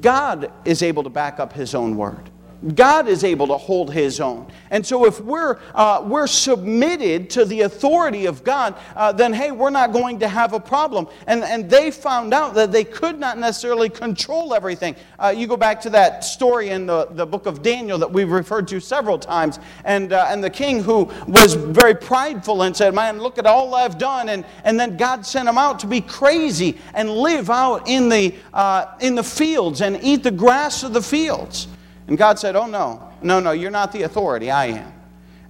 God 0.00 0.50
is 0.64 0.82
able 0.82 1.02
to 1.02 1.10
back 1.10 1.38
up 1.38 1.52
His 1.52 1.74
own 1.74 1.96
word. 1.96 2.30
God 2.74 3.08
is 3.08 3.24
able 3.24 3.46
to 3.48 3.56
hold 3.56 3.92
his 3.92 4.20
own. 4.20 4.46
And 4.70 4.84
so, 4.84 5.04
if 5.04 5.20
we're, 5.20 5.58
uh, 5.74 6.02
we're 6.06 6.26
submitted 6.26 7.30
to 7.30 7.44
the 7.44 7.62
authority 7.62 8.26
of 8.26 8.42
God, 8.42 8.74
uh, 8.96 9.12
then 9.12 9.32
hey, 9.32 9.52
we're 9.52 9.70
not 9.70 9.92
going 9.92 10.18
to 10.20 10.28
have 10.28 10.52
a 10.52 10.60
problem. 10.60 11.06
And, 11.26 11.44
and 11.44 11.68
they 11.68 11.90
found 11.90 12.32
out 12.32 12.54
that 12.54 12.72
they 12.72 12.84
could 12.84 13.18
not 13.18 13.38
necessarily 13.38 13.88
control 13.88 14.54
everything. 14.54 14.96
Uh, 15.18 15.34
you 15.36 15.46
go 15.46 15.56
back 15.56 15.80
to 15.82 15.90
that 15.90 16.24
story 16.24 16.70
in 16.70 16.86
the, 16.86 17.06
the 17.10 17.26
book 17.26 17.46
of 17.46 17.62
Daniel 17.62 17.98
that 17.98 18.10
we've 18.10 18.30
referred 18.30 18.66
to 18.68 18.80
several 18.80 19.18
times. 19.18 19.58
And, 19.84 20.12
uh, 20.12 20.26
and 20.28 20.42
the 20.42 20.50
king 20.50 20.82
who 20.82 21.10
was 21.26 21.54
very 21.54 21.94
prideful 21.94 22.62
and 22.62 22.76
said, 22.76 22.94
Man, 22.94 23.18
look 23.18 23.38
at 23.38 23.46
all 23.46 23.74
I've 23.74 23.98
done. 23.98 24.28
And, 24.28 24.44
and 24.64 24.78
then 24.78 24.96
God 24.96 25.26
sent 25.26 25.48
him 25.48 25.58
out 25.58 25.78
to 25.80 25.86
be 25.86 26.00
crazy 26.00 26.78
and 26.94 27.10
live 27.10 27.50
out 27.50 27.88
in 27.88 28.08
the, 28.08 28.34
uh, 28.52 28.86
in 29.00 29.14
the 29.14 29.24
fields 29.24 29.80
and 29.80 29.98
eat 30.02 30.22
the 30.22 30.30
grass 30.30 30.82
of 30.82 30.92
the 30.92 31.02
fields. 31.02 31.68
And 32.06 32.18
God 32.18 32.38
said, 32.38 32.56
Oh, 32.56 32.66
no, 32.66 33.10
no, 33.22 33.40
no, 33.40 33.52
you're 33.52 33.70
not 33.70 33.92
the 33.92 34.02
authority, 34.02 34.50
I 34.50 34.66
am. 34.66 34.92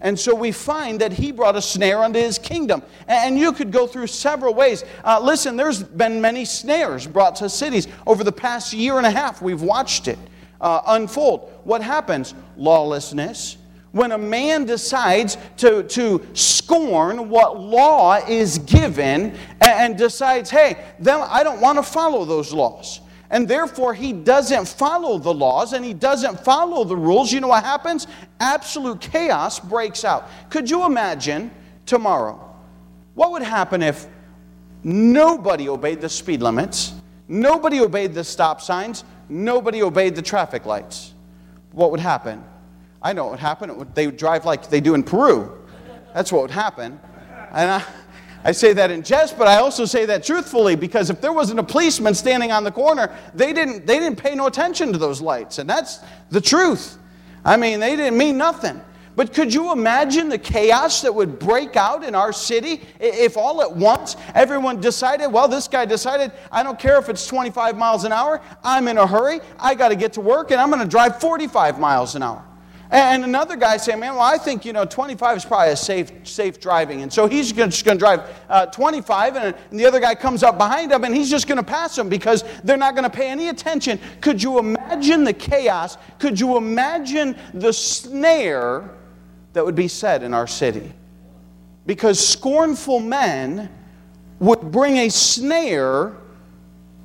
And 0.01 0.19
so 0.21 0.35
we 0.35 0.53
find 0.53 1.01
that 1.01 1.13
he 1.13 1.33
brought 1.33 1.57
a 1.57 1.63
snare 1.63 2.03
unto 2.03 2.19
his 2.19 2.39
kingdom. 2.39 2.83
And 3.09 3.39
you 3.39 3.53
could 3.53 3.73
go 3.73 3.87
through 3.87 4.09
several 4.09 4.53
ways. 4.55 4.85
Uh, 5.03 5.19
listen, 5.23 5.57
there's 5.57 5.83
been 5.83 6.21
many 6.21 6.45
snares 6.45 7.07
brought 7.07 7.37
to 7.37 7.49
cities 7.49 7.89
over 8.07 8.23
the 8.23 8.33
past 8.33 8.75
year 8.75 8.99
and 8.99 9.07
a 9.07 9.11
half. 9.11 9.41
We've 9.41 9.63
watched 9.63 10.09
it. 10.09 10.19
uh, 10.61 10.83
unfold. 10.87 11.51
What 11.65 11.83
happens? 11.83 12.35
Lawlessness. 12.57 13.57
When 13.93 14.13
a 14.13 14.19
man 14.19 14.65
decides 14.65 15.37
to, 15.59 15.85
to 15.85 16.27
scorn 16.33 17.29
what 17.29 17.61
law 17.61 18.17
is 18.17 18.59
given 18.61 19.31
and, 19.31 19.37
and 19.61 19.99
decides, 19.99 20.51
hey, 20.51 20.85
then 20.99 21.21
I 21.29 21.45
don't 21.45 21.61
want 21.61 21.79
to 21.79 21.83
follow 21.83 22.25
those 22.25 22.53
laws 22.53 23.01
and 23.31 23.49
therefore 23.49 23.95
he 23.95 24.13
doesn't 24.13 24.69
follow 24.69 25.19
the 25.19 25.33
laws 25.33 25.73
and 25.73 25.85
he 25.85 25.95
doesn't 25.95 26.41
follow 26.41 26.85
the 26.85 26.97
rules, 26.97 27.33
you 27.33 27.41
know 27.41 27.49
what 27.49 27.65
happens? 27.65 28.07
Absolute 28.41 29.01
chaos 29.01 29.59
breaks 29.61 30.05
out. 30.05 30.29
Could 30.51 30.69
you 30.69 30.85
imagine 30.85 31.51
tomorrow? 31.87 32.41
What 33.15 33.33
would 33.33 33.43
happen 33.43 33.83
if 33.83 34.07
nobody 34.83 35.69
obeyed 35.69 36.01
the 36.01 36.09
speed 36.09 36.43
limits, 36.43 36.95
nobody 37.29 37.81
obeyed 37.81 38.15
the 38.15 38.25
stop 38.25 38.61
signs, 38.61 39.05
nobody 39.29 39.83
obeyed 39.83 40.15
the 40.15 40.23
traffic 40.23 40.67
lights? 40.67 41.15
What 41.73 41.91
would 41.91 42.01
happen? 42.01 42.45
I 43.03 43.13
know 43.13 43.25
what 43.25 43.33
would 43.33 43.41
happen. 43.41 43.87
They 43.95 44.07
would 44.07 44.17
drive 44.17 44.45
like 44.45 44.69
they 44.69 44.81
do 44.81 44.95
in 44.95 45.03
Peru. 45.03 45.67
That's 46.15 46.31
what 46.31 46.43
would 46.43 46.51
happen. 46.51 47.01
And 47.53 47.71
I, 47.71 47.85
I 48.45 48.53
say 48.53 48.75
that 48.75 48.91
in 48.91 49.03
jest, 49.03 49.39
but 49.39 49.49
I 49.49 49.57
also 49.57 49.87
say 49.87 50.05
that 50.05 50.23
truthfully 50.23 50.77
because 50.77 51.09
if 51.09 51.21
there 51.23 51.33
wasn't 51.33 51.61
a 51.61 51.63
policeman 51.63 52.15
standing 52.15 52.53
on 52.53 52.63
the 52.63 52.71
corner, 52.71 53.17
they 53.35 53.55
didn't, 53.55 53.87
they 53.87 53.99
didn't 53.99 54.19
pay 54.19 54.35
no 54.35 54.47
attention 54.47 54.93
to 54.93 54.99
those 54.99 55.23
lights. 55.23 55.59
And 55.59 55.69
that's 55.69 56.01
the 56.31 56.43
truth. 56.43 56.99
I 57.43 57.57
mean, 57.57 57.81
they 57.81 57.97
didn't 57.97 58.19
mean 58.19 58.37
nothing. 58.37 58.83
But 59.17 59.33
could 59.33 59.55
you 59.55 59.73
imagine 59.73 60.29
the 60.29 60.39
chaos 60.39 61.01
that 61.03 61.15
would 61.15 61.39
break 61.39 61.77
out 61.77 62.05
in 62.05 62.15
our 62.15 62.33
city 62.33 62.83
if 62.99 63.37
all 63.37 63.63
at 63.63 63.75
once 63.75 64.17
everyone 64.35 64.81
decided, 64.81 65.29
well, 65.29 65.47
this 65.47 65.69
guy 65.69 65.85
decided, 65.85 66.33
I 66.51 66.63
don't 66.63 66.79
care 66.79 66.99
if 66.99 67.09
it's 67.09 67.27
25 67.27 67.77
miles 67.77 68.05
an 68.05 68.13
hour, 68.13 68.43
I'm 68.63 68.89
in 68.89 68.99
a 68.99 69.07
hurry, 69.07 69.41
I 69.59 69.75
got 69.75 69.89
to 69.91 69.97
get 69.97 70.15
to 70.15 70.21
work, 70.21 70.51
and 70.51 70.61
I'm 70.61 70.69
going 70.69 70.83
to 70.83 70.89
drive 70.89 71.21
45 71.21 71.79
miles 71.79 72.17
an 72.17 72.25
hour. 72.25 72.45
And 72.91 73.25
another 73.25 73.57
guy 73.57 73.77
saying, 73.79 73.99
man, 73.99 74.15
well, 74.15 74.25
I 74.25 74.37
think, 74.39 74.65
you 74.65 74.73
know, 74.73 74.85
25 74.85 75.39
is 75.39 75.45
probably 75.45 75.73
a 75.73 75.77
safe, 75.77 76.13
safe 76.25 76.61
driving. 76.61 77.03
And 77.03 77.13
so 77.13 77.27
he's 77.27 77.51
just 77.51 77.85
going 77.85 77.97
to 77.97 77.99
drive 77.99 78.21
uh, 78.49 78.67
25, 78.67 79.37
and, 79.37 79.55
and 79.71 79.81
the 79.81 79.87
other 79.87 80.01
guy 80.01 80.15
comes 80.15 80.43
up 80.43 80.59
behind 80.59 80.93
him, 80.93 81.05
and 81.05 81.15
he's 81.15 81.31
just 81.31 81.49
going 81.49 81.57
to 81.57 81.65
pass 81.65 81.97
him 81.97 82.09
because 82.09 82.45
they're 82.63 82.77
not 82.77 82.95
going 82.95 83.09
to 83.09 83.17
pay 83.17 83.31
any 83.31 83.49
attention. 83.49 83.99
Could 84.21 84.43
you 84.43 84.59
imagine 84.59 85.25
the 85.25 85.33
chaos? 85.33 85.97
Could 86.19 86.39
you 86.39 86.57
imagine 86.57 87.37
the 87.55 87.73
snare 87.73 88.91
that 89.55 89.65
would 89.65 89.75
be 89.75 89.89
set 89.89 90.23
in 90.23 90.35
our 90.35 90.47
city? 90.47 90.93
Because 91.87 92.27
scornful 92.27 93.01
men 93.01 93.71
would 94.41 94.71
bring 94.71 94.99
a 94.99 95.09
snare 95.09 96.17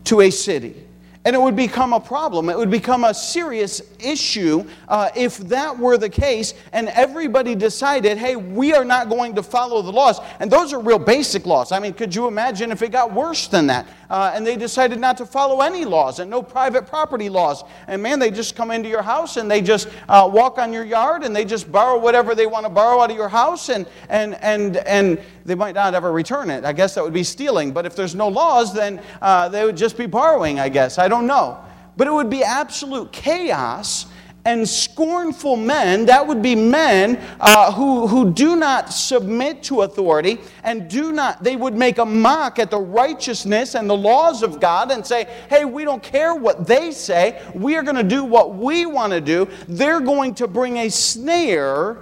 to 0.05 0.21
a 0.21 0.29
city. 0.29 0.85
And 1.25 1.35
it 1.35 1.41
would 1.41 1.55
become 1.55 1.91
a 1.91 1.99
problem. 1.99 2.49
It 2.49 2.57
would 2.57 2.71
become 2.71 3.03
a 3.03 3.13
serious 3.13 3.81
issue 3.99 4.63
uh, 4.87 5.09
if 5.17 5.37
that 5.49 5.77
were 5.77 5.97
the 5.97 6.09
case 6.09 6.53
and 6.71 6.87
everybody 6.89 7.55
decided, 7.55 8.17
hey, 8.17 8.37
we 8.37 8.73
are 8.73 8.85
not 8.85 9.09
going 9.09 9.35
to 9.35 9.43
follow 9.43 9.81
the 9.81 9.91
laws. 9.91 10.19
And 10.39 10.49
those 10.49 10.71
are 10.71 10.79
real 10.79 10.97
basic 10.97 11.45
laws. 11.45 11.73
I 11.73 11.79
mean, 11.79 11.93
could 11.93 12.15
you 12.15 12.27
imagine 12.27 12.71
if 12.71 12.81
it 12.81 12.93
got 12.93 13.13
worse 13.13 13.47
than 13.47 13.67
that? 13.67 13.85
Uh, 14.09 14.31
and 14.33 14.47
they 14.47 14.55
decided 14.55 14.97
not 14.97 15.17
to 15.17 15.25
follow 15.25 15.61
any 15.61 15.85
laws 15.85 16.19
and 16.19 16.31
no 16.31 16.41
private 16.41 16.87
property 16.87 17.29
laws. 17.29 17.63
And 17.87 18.01
man, 18.01 18.17
they 18.17 18.31
just 18.31 18.55
come 18.55 18.71
into 18.71 18.89
your 18.89 19.03
house 19.03 19.37
and 19.37 19.51
they 19.51 19.61
just 19.61 19.89
uh, 20.07 20.27
walk 20.31 20.57
on 20.57 20.73
your 20.73 20.85
yard 20.85 21.23
and 21.23 21.35
they 21.35 21.45
just 21.45 21.71
borrow 21.71 21.99
whatever 21.99 22.33
they 22.33 22.47
want 22.47 22.65
to 22.65 22.69
borrow 22.69 23.01
out 23.01 23.11
of 23.11 23.17
your 23.17 23.29
house 23.29 23.69
and, 23.69 23.85
and, 24.07 24.35
and, 24.35 24.77
and 24.77 25.19
they 25.45 25.53
might 25.53 25.75
not 25.75 25.93
ever 25.93 26.11
return 26.11 26.49
it. 26.49 26.63
I 26.63 26.73
guess 26.73 26.95
that 26.95 27.03
would 27.03 27.13
be 27.13 27.23
stealing. 27.23 27.71
But 27.71 27.85
if 27.85 27.95
there's 27.95 28.15
no 28.15 28.29
laws, 28.29 28.73
then 28.73 29.01
uh, 29.21 29.49
they 29.49 29.65
would 29.65 29.77
just 29.77 29.97
be 29.97 30.05
borrowing, 30.05 30.59
I 30.59 30.69
guess. 30.69 30.97
I 30.97 31.08
don't 31.09 31.27
know. 31.27 31.59
But 31.97 32.07
it 32.07 32.13
would 32.13 32.29
be 32.29 32.43
absolute 32.43 33.11
chaos 33.11 34.05
and 34.45 34.67
scornful 34.67 35.57
men, 35.57 36.05
that 36.05 36.25
would 36.25 36.41
be 36.41 36.55
men 36.55 37.19
uh, 37.39 37.71
who, 37.71 38.07
who 38.07 38.31
do 38.31 38.55
not 38.55 38.91
submit 38.91 39.61
to 39.63 39.81
authority 39.81 40.39
and 40.63 40.89
do 40.89 41.11
not, 41.11 41.43
they 41.43 41.55
would 41.55 41.75
make 41.75 41.97
a 41.97 42.05
mock 42.05 42.57
at 42.57 42.71
the 42.71 42.79
righteousness 42.79 43.75
and 43.75 43.89
the 43.89 43.95
laws 43.95 44.41
of 44.41 44.59
God 44.59 44.91
and 44.91 45.05
say, 45.05 45.27
hey, 45.49 45.65
we 45.65 45.83
don't 45.83 46.01
care 46.01 46.33
what 46.35 46.65
they 46.65 46.91
say, 46.91 47.45
we 47.53 47.75
are 47.75 47.83
going 47.83 47.97
to 47.97 48.03
do 48.03 48.23
what 48.23 48.55
we 48.55 48.85
want 48.85 49.11
to 49.11 49.21
do. 49.21 49.47
They're 49.67 50.01
going 50.01 50.35
to 50.35 50.47
bring 50.47 50.77
a 50.77 50.89
snare 50.89 51.97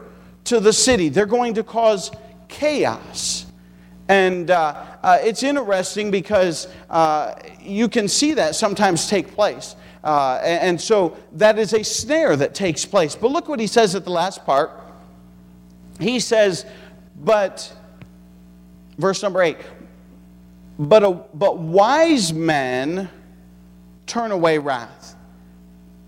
to 0.46 0.60
the 0.60 0.72
city, 0.72 1.10
they're 1.10 1.26
going 1.26 1.56
to 1.56 1.64
cause 1.64 2.12
chaos. 2.48 3.47
And 4.10 4.50
uh, 4.52 4.86
uh, 5.04 5.18
it's 5.22 5.44
interesting 5.44 6.12
because 6.12 6.68
uh, 6.90 7.36
you 7.62 7.90
can 7.90 8.08
see 8.08 8.34
that 8.36 8.56
sometimes 8.56 9.10
take 9.10 9.34
place. 9.34 9.76
Uh, 10.04 10.40
and, 10.42 10.62
and 10.62 10.82
so 10.82 11.18
that 11.34 11.60
is 11.60 11.74
a 11.74 11.84
snare 11.84 12.38
that 12.38 12.56
takes 12.56 12.86
place. 12.86 13.16
But 13.16 13.32
look 13.32 13.50
what 13.50 13.60
he 13.60 13.68
says 13.68 13.96
at 13.96 14.06
the 14.06 14.12
last 14.12 14.46
part. 14.46 14.72
He 16.00 16.20
says, 16.22 16.66
but, 17.20 17.76
verse 18.98 19.22
number 19.24 19.42
eight, 19.42 19.58
but, 20.80 21.04
a, 21.04 21.12
but 21.34 21.58
wise 21.58 22.32
men 22.32 23.10
turn 24.06 24.32
away 24.32 24.60
wrath. 24.60 25.17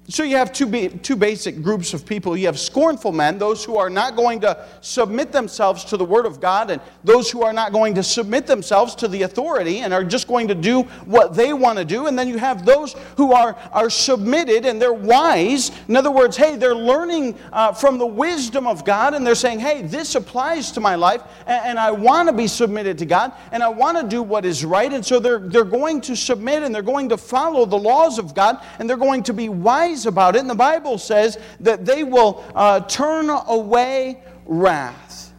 So 0.09 0.23
you 0.23 0.37
have 0.37 0.51
two, 0.51 0.89
two 0.89 1.15
basic 1.15 1.61
groups 1.61 1.93
of 1.93 2.03
people. 2.03 2.35
You 2.35 2.47
have 2.47 2.59
scornful 2.59 3.11
men, 3.11 3.37
those 3.37 3.63
who 3.63 3.77
are 3.77 3.91
not 3.91 4.15
going 4.15 4.39
to 4.39 4.65
submit 4.81 5.31
themselves 5.31 5.85
to 5.85 5.97
the 5.97 6.03
Word 6.05 6.25
of 6.25 6.41
God, 6.41 6.71
and 6.71 6.81
those 7.03 7.29
who 7.29 7.43
are 7.43 7.53
not 7.53 7.71
going 7.71 7.93
to 7.93 8.01
submit 8.01 8.47
themselves 8.47 8.95
to 8.95 9.07
the 9.07 9.21
authority 9.21 9.81
and 9.81 9.93
are 9.93 10.03
just 10.03 10.27
going 10.27 10.47
to 10.47 10.55
do 10.55 10.81
what 11.05 11.35
they 11.35 11.53
want 11.53 11.77
to 11.77 11.85
do. 11.85 12.07
And 12.07 12.17
then 12.17 12.27
you 12.27 12.39
have 12.39 12.65
those 12.65 12.93
who 13.17 13.33
are, 13.33 13.55
are 13.71 13.91
submitted 13.91 14.65
and 14.65 14.81
they're 14.81 14.91
wise. 14.91 15.71
In 15.87 15.95
other 15.95 16.09
words, 16.09 16.35
hey, 16.35 16.55
they're 16.55 16.73
learning 16.73 17.37
uh, 17.53 17.73
from 17.73 17.99
the 17.99 18.07
wisdom 18.07 18.65
of 18.65 18.83
God 18.83 19.13
and 19.13 19.25
they're 19.25 19.35
saying, 19.35 19.59
hey, 19.59 19.83
this 19.83 20.15
applies 20.15 20.71
to 20.71 20.79
my 20.79 20.95
life 20.95 21.21
and, 21.45 21.67
and 21.67 21.79
I 21.79 21.91
want 21.91 22.27
to 22.29 22.33
be 22.33 22.47
submitted 22.47 22.97
to 22.97 23.05
God 23.05 23.31
and 23.51 23.61
I 23.61 23.69
want 23.69 23.99
to 23.99 24.07
do 24.07 24.23
what 24.23 24.43
is 24.43 24.65
right. 24.65 24.91
And 24.91 25.05
so 25.05 25.19
they're, 25.19 25.37
they're 25.37 25.63
going 25.63 26.01
to 26.01 26.15
submit 26.15 26.63
and 26.63 26.73
they're 26.73 26.81
going 26.81 27.09
to 27.09 27.17
follow 27.17 27.67
the 27.67 27.77
laws 27.77 28.17
of 28.17 28.33
God 28.33 28.57
and 28.79 28.89
they're 28.89 28.97
going 28.97 29.21
to 29.23 29.33
be 29.33 29.49
wise 29.49 29.98
about 30.05 30.35
it. 30.35 30.39
And 30.39 30.49
the 30.49 30.55
Bible 30.55 30.97
says 30.97 31.37
that 31.59 31.85
they 31.85 32.03
will 32.03 32.43
uh, 32.55 32.81
turn 32.81 33.29
away 33.29 34.21
wrath. 34.45 35.33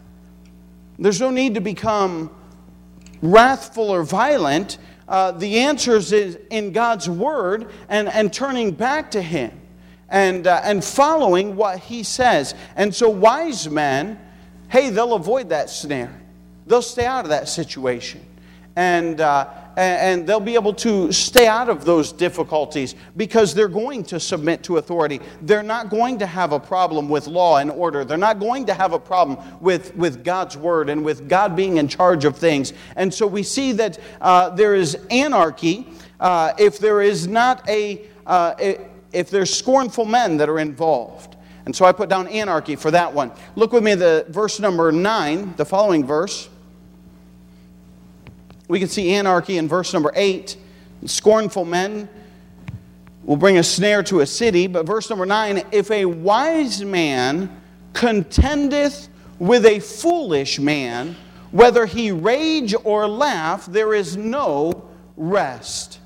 There's 0.98 1.20
no 1.20 1.30
need 1.30 1.54
to 1.54 1.60
become 1.60 2.30
wrathful 3.22 3.90
or 3.90 4.02
violent. 4.02 4.78
Uh, 5.08 5.32
the 5.32 5.60
answer 5.60 5.96
is 5.96 6.12
in 6.50 6.72
God's 6.72 7.08
Word 7.08 7.70
and, 7.88 8.08
and 8.08 8.32
turning 8.32 8.70
back 8.70 9.10
to 9.12 9.22
Him 9.22 9.60
and, 10.08 10.46
uh, 10.46 10.60
and 10.62 10.84
following 10.84 11.56
what 11.56 11.78
He 11.78 12.02
says. 12.02 12.54
And 12.76 12.94
so, 12.94 13.08
wise 13.08 13.68
men, 13.68 14.18
hey, 14.68 14.90
they'll 14.90 15.14
avoid 15.14 15.48
that 15.48 15.70
snare, 15.70 16.20
they'll 16.66 16.82
stay 16.82 17.06
out 17.06 17.24
of 17.24 17.30
that 17.30 17.48
situation. 17.48 18.24
And, 18.76 19.20
uh, 19.20 19.48
and 19.76 20.26
they'll 20.26 20.40
be 20.40 20.54
able 20.54 20.74
to 20.74 21.12
stay 21.12 21.46
out 21.46 21.68
of 21.68 21.84
those 21.84 22.12
difficulties 22.12 22.94
because 23.16 23.54
they're 23.54 23.68
going 23.68 24.02
to 24.04 24.18
submit 24.18 24.62
to 24.64 24.78
authority. 24.78 25.20
They're 25.42 25.62
not 25.62 25.90
going 25.90 26.18
to 26.18 26.26
have 26.26 26.52
a 26.52 26.60
problem 26.60 27.08
with 27.08 27.26
law 27.26 27.58
and 27.58 27.70
order. 27.70 28.04
They're 28.04 28.18
not 28.18 28.40
going 28.40 28.66
to 28.66 28.74
have 28.74 28.92
a 28.92 28.98
problem 28.98 29.38
with, 29.60 29.94
with 29.96 30.24
God's 30.24 30.56
word 30.56 30.90
and 30.90 31.04
with 31.04 31.28
God 31.28 31.54
being 31.56 31.76
in 31.76 31.88
charge 31.88 32.24
of 32.24 32.36
things. 32.36 32.72
And 32.96 33.12
so 33.12 33.26
we 33.26 33.42
see 33.42 33.72
that 33.72 33.98
uh, 34.20 34.50
there 34.50 34.74
is 34.74 34.96
anarchy 35.10 35.86
uh, 36.18 36.52
if 36.58 36.78
there 36.78 37.00
is 37.00 37.26
not 37.26 37.68
a, 37.68 38.06
uh, 38.26 38.54
if 39.12 39.30
there's 39.30 39.52
scornful 39.52 40.04
men 40.04 40.36
that 40.36 40.48
are 40.48 40.58
involved. 40.58 41.36
And 41.66 41.76
so 41.76 41.84
I 41.84 41.92
put 41.92 42.08
down 42.08 42.26
anarchy 42.28 42.76
for 42.76 42.90
that 42.90 43.12
one. 43.12 43.32
Look 43.54 43.72
with 43.72 43.84
me 43.84 43.94
the 43.94 44.26
verse 44.28 44.60
number 44.60 44.90
9, 44.90 45.54
the 45.56 45.64
following 45.64 46.04
verse. 46.04 46.48
We 48.70 48.78
can 48.78 48.88
see 48.88 49.14
anarchy 49.14 49.58
in 49.58 49.66
verse 49.66 49.92
number 49.92 50.12
8. 50.14 50.56
Scornful 51.04 51.64
men 51.64 52.08
will 53.24 53.36
bring 53.36 53.58
a 53.58 53.64
snare 53.64 54.04
to 54.04 54.20
a 54.20 54.26
city. 54.26 54.68
But 54.68 54.86
verse 54.86 55.10
number 55.10 55.26
9 55.26 55.64
if 55.72 55.90
a 55.90 56.04
wise 56.04 56.84
man 56.84 57.50
contendeth 57.94 59.08
with 59.40 59.66
a 59.66 59.80
foolish 59.80 60.60
man, 60.60 61.16
whether 61.50 61.84
he 61.84 62.12
rage 62.12 62.72
or 62.84 63.08
laugh, 63.08 63.66
there 63.66 63.92
is 63.92 64.16
no 64.16 64.88
rest. 65.16 65.98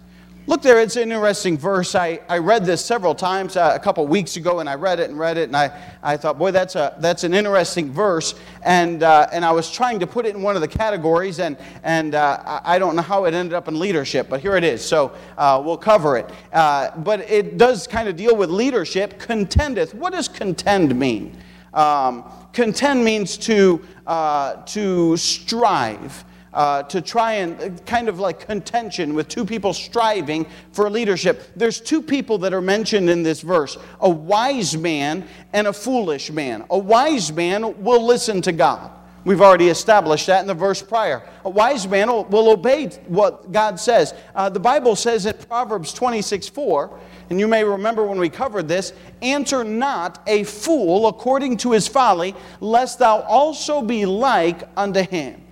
Look 0.46 0.60
there, 0.60 0.78
it's 0.78 0.96
an 0.96 1.04
interesting 1.04 1.56
verse. 1.56 1.94
I, 1.94 2.20
I 2.28 2.36
read 2.36 2.66
this 2.66 2.84
several 2.84 3.14
times 3.14 3.56
uh, 3.56 3.72
a 3.74 3.78
couple 3.78 4.06
weeks 4.06 4.36
ago, 4.36 4.60
and 4.60 4.68
I 4.68 4.74
read 4.74 5.00
it 5.00 5.08
and 5.08 5.18
read 5.18 5.38
it, 5.38 5.44
and 5.44 5.56
I, 5.56 5.72
I 6.02 6.18
thought, 6.18 6.38
boy, 6.38 6.50
that's, 6.50 6.76
a, 6.76 6.94
that's 6.98 7.24
an 7.24 7.32
interesting 7.32 7.90
verse. 7.90 8.34
And, 8.62 9.02
uh, 9.02 9.26
and 9.32 9.42
I 9.42 9.52
was 9.52 9.70
trying 9.70 10.00
to 10.00 10.06
put 10.06 10.26
it 10.26 10.36
in 10.36 10.42
one 10.42 10.54
of 10.54 10.60
the 10.60 10.68
categories, 10.68 11.40
and, 11.40 11.56
and 11.82 12.14
uh, 12.14 12.60
I 12.62 12.78
don't 12.78 12.94
know 12.94 13.00
how 13.00 13.24
it 13.24 13.32
ended 13.32 13.54
up 13.54 13.68
in 13.68 13.78
leadership, 13.78 14.28
but 14.28 14.40
here 14.40 14.54
it 14.54 14.64
is. 14.64 14.84
So 14.84 15.16
uh, 15.38 15.62
we'll 15.64 15.78
cover 15.78 16.18
it. 16.18 16.30
Uh, 16.52 16.94
but 16.98 17.20
it 17.20 17.56
does 17.56 17.86
kind 17.86 18.06
of 18.06 18.14
deal 18.14 18.36
with 18.36 18.50
leadership. 18.50 19.18
Contendeth. 19.18 19.94
What 19.94 20.12
does 20.12 20.28
contend 20.28 20.94
mean? 20.94 21.38
Um, 21.72 22.30
contend 22.52 23.02
means 23.02 23.38
to, 23.38 23.82
uh, 24.06 24.56
to 24.66 25.16
strive. 25.16 26.22
Uh, 26.54 26.84
to 26.84 27.02
try 27.02 27.34
and 27.34 27.60
uh, 27.60 27.68
kind 27.84 28.08
of 28.08 28.20
like 28.20 28.46
contention 28.46 29.12
with 29.12 29.28
two 29.28 29.44
people 29.44 29.74
striving 29.74 30.46
for 30.72 30.88
leadership. 30.88 31.42
There's 31.56 31.80
two 31.80 32.00
people 32.00 32.38
that 32.38 32.54
are 32.54 32.62
mentioned 32.62 33.10
in 33.10 33.22
this 33.22 33.40
verse 33.40 33.76
a 34.00 34.08
wise 34.08 34.76
man 34.76 35.26
and 35.52 35.66
a 35.66 35.72
foolish 35.72 36.30
man. 36.30 36.64
A 36.70 36.78
wise 36.78 37.32
man 37.32 37.82
will 37.82 38.04
listen 38.04 38.40
to 38.42 38.52
God. 38.52 38.90
We've 39.24 39.40
already 39.40 39.68
established 39.68 40.26
that 40.26 40.42
in 40.42 40.46
the 40.46 40.54
verse 40.54 40.82
prior. 40.82 41.22
A 41.46 41.50
wise 41.50 41.88
man 41.88 42.08
will, 42.08 42.24
will 42.24 42.50
obey 42.50 42.88
what 43.06 43.52
God 43.52 43.80
says. 43.80 44.12
Uh, 44.34 44.50
the 44.50 44.60
Bible 44.60 44.96
says 44.96 45.24
in 45.24 45.34
Proverbs 45.34 45.94
26 45.94 46.48
4, 46.48 47.00
and 47.30 47.40
you 47.40 47.48
may 47.48 47.64
remember 47.64 48.06
when 48.06 48.18
we 48.18 48.28
covered 48.28 48.68
this 48.68 48.92
answer 49.22 49.64
not 49.64 50.22
a 50.26 50.44
fool 50.44 51.08
according 51.08 51.56
to 51.58 51.72
his 51.72 51.88
folly, 51.88 52.34
lest 52.60 52.98
thou 52.98 53.20
also 53.22 53.80
be 53.80 54.04
like 54.04 54.68
unto 54.76 55.00
him. 55.00 55.43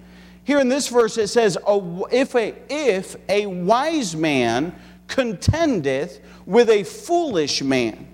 Here 0.53 0.61
in 0.61 0.69
this 0.69 0.89
verse 0.89 1.17
it 1.17 1.29
says, 1.29 1.57
if 1.67 2.35
a, 2.35 2.55
if 2.69 3.17
a 3.31 3.47
wise 3.47 4.15
man 4.15 4.75
contendeth 5.07 6.21
with 6.45 6.69
a 6.69 6.85
foolish 6.85 7.63
man. 7.63 8.07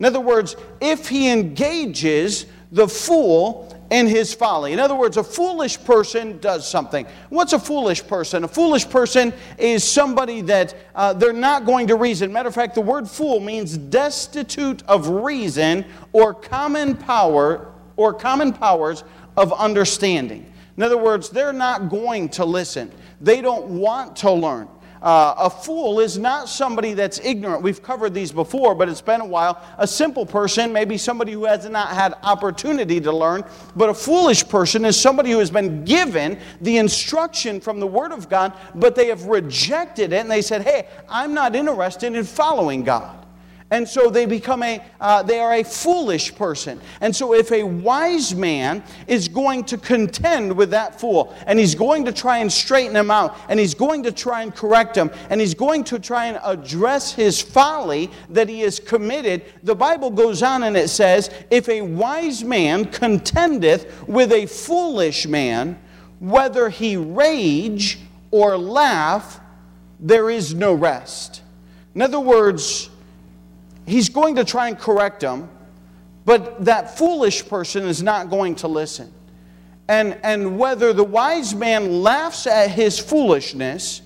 In 0.00 0.04
other 0.04 0.18
words, 0.18 0.56
if 0.80 1.08
he 1.08 1.30
engages 1.30 2.46
the 2.72 2.88
fool 2.88 3.72
in 3.92 4.08
his 4.08 4.34
folly. 4.34 4.72
In 4.72 4.80
other 4.80 4.96
words, 4.96 5.18
a 5.18 5.22
foolish 5.22 5.78
person 5.84 6.40
does 6.40 6.68
something. 6.68 7.06
What's 7.28 7.52
a 7.52 7.60
foolish 7.60 8.04
person? 8.04 8.42
A 8.42 8.48
foolish 8.48 8.90
person 8.90 9.32
is 9.56 9.84
somebody 9.84 10.40
that 10.40 10.74
uh, 10.96 11.12
they're 11.12 11.32
not 11.32 11.64
going 11.64 11.86
to 11.86 11.94
reason. 11.94 12.32
Matter 12.32 12.48
of 12.48 12.56
fact, 12.56 12.74
the 12.74 12.80
word 12.80 13.08
fool 13.08 13.38
means 13.38 13.78
destitute 13.78 14.82
of 14.88 15.06
reason 15.06 15.84
or 16.12 16.34
common 16.34 16.96
power 16.96 17.72
or 17.94 18.12
common 18.12 18.52
powers 18.52 19.04
of 19.36 19.52
understanding. 19.52 20.50
In 20.76 20.82
other 20.82 20.98
words, 20.98 21.30
they're 21.30 21.52
not 21.52 21.88
going 21.88 22.28
to 22.30 22.44
listen. 22.44 22.90
They 23.20 23.40
don't 23.40 23.66
want 23.66 24.16
to 24.16 24.32
learn. 24.32 24.68
Uh, 25.04 25.34
a 25.36 25.50
fool 25.50 26.00
is 26.00 26.16
not 26.16 26.48
somebody 26.48 26.94
that's 26.94 27.20
ignorant. 27.20 27.62
We've 27.62 27.82
covered 27.82 28.14
these 28.14 28.32
before, 28.32 28.74
but 28.74 28.88
it's 28.88 29.02
been 29.02 29.20
a 29.20 29.26
while. 29.26 29.62
A 29.76 29.86
simple 29.86 30.24
person, 30.24 30.72
maybe 30.72 30.96
somebody 30.96 31.32
who 31.32 31.44
has 31.44 31.68
not 31.68 31.88
had 31.88 32.14
opportunity 32.22 33.02
to 33.02 33.12
learn, 33.12 33.44
but 33.76 33.90
a 33.90 33.94
foolish 33.94 34.48
person 34.48 34.86
is 34.86 34.98
somebody 34.98 35.30
who 35.30 35.40
has 35.40 35.50
been 35.50 35.84
given 35.84 36.38
the 36.62 36.78
instruction 36.78 37.60
from 37.60 37.80
the 37.80 37.86
Word 37.86 38.12
of 38.12 38.30
God, 38.30 38.54
but 38.76 38.94
they 38.94 39.08
have 39.08 39.26
rejected 39.26 40.14
it 40.14 40.20
and 40.20 40.30
they 40.30 40.40
said, 40.40 40.62
Hey, 40.62 40.88
I'm 41.06 41.34
not 41.34 41.54
interested 41.54 42.14
in 42.14 42.24
following 42.24 42.82
God. 42.82 43.23
And 43.74 43.88
so 43.88 44.08
they 44.08 44.24
become 44.24 44.62
a, 44.62 44.80
uh, 45.00 45.24
they 45.24 45.40
are 45.40 45.54
a 45.54 45.64
foolish 45.64 46.32
person. 46.36 46.80
And 47.00 47.14
so 47.14 47.34
if 47.34 47.50
a 47.50 47.64
wise 47.64 48.32
man 48.32 48.84
is 49.08 49.26
going 49.26 49.64
to 49.64 49.76
contend 49.76 50.56
with 50.56 50.70
that 50.70 51.00
fool, 51.00 51.34
and 51.44 51.58
he's 51.58 51.74
going 51.74 52.04
to 52.04 52.12
try 52.12 52.38
and 52.38 52.52
straighten 52.52 52.94
him 52.94 53.10
out, 53.10 53.36
and 53.48 53.58
he's 53.58 53.74
going 53.74 54.04
to 54.04 54.12
try 54.12 54.42
and 54.42 54.54
correct 54.54 54.96
him, 54.96 55.10
and 55.28 55.40
he's 55.40 55.54
going 55.54 55.82
to 55.84 55.98
try 55.98 56.26
and 56.26 56.38
address 56.44 57.12
his 57.12 57.42
folly 57.42 58.12
that 58.30 58.48
he 58.48 58.60
has 58.60 58.78
committed, 58.78 59.42
the 59.64 59.74
Bible 59.74 60.10
goes 60.10 60.40
on 60.40 60.62
and 60.62 60.76
it 60.76 60.88
says, 60.88 61.28
if 61.50 61.68
a 61.68 61.82
wise 61.82 62.44
man 62.44 62.84
contendeth 62.84 64.06
with 64.06 64.30
a 64.30 64.46
foolish 64.46 65.26
man, 65.26 65.76
whether 66.20 66.68
he 66.68 66.96
rage 66.96 67.98
or 68.30 68.56
laugh, 68.56 69.40
there 69.98 70.30
is 70.30 70.54
no 70.54 70.74
rest. 70.74 71.42
In 71.96 72.02
other 72.02 72.20
words, 72.20 72.88
he's 73.86 74.08
going 74.08 74.36
to 74.36 74.44
try 74.44 74.68
and 74.68 74.78
correct 74.78 75.22
him, 75.22 75.48
but 76.24 76.64
that 76.64 76.96
foolish 76.96 77.46
person 77.46 77.84
is 77.84 78.02
not 78.02 78.30
going 78.30 78.54
to 78.56 78.68
listen. 78.68 79.12
And, 79.88 80.18
and 80.22 80.58
whether 80.58 80.92
the 80.92 81.04
wise 81.04 81.54
man 81.54 82.02
laughs 82.02 82.46
at 82.46 82.70
his 82.70 82.98
foolishness 82.98 84.00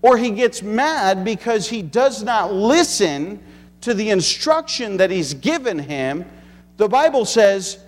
or 0.00 0.16
he 0.16 0.30
gets 0.30 0.62
mad 0.62 1.24
because 1.24 1.68
he 1.68 1.82
does 1.82 2.22
not 2.22 2.52
listen 2.52 3.42
to 3.80 3.94
the 3.94 4.10
instruction 4.10 4.96
that 4.98 5.10
he's 5.10 5.34
given 5.34 5.78
him, 5.78 6.24
the 6.76 6.88
Bible 6.88 7.24
says 7.24 7.78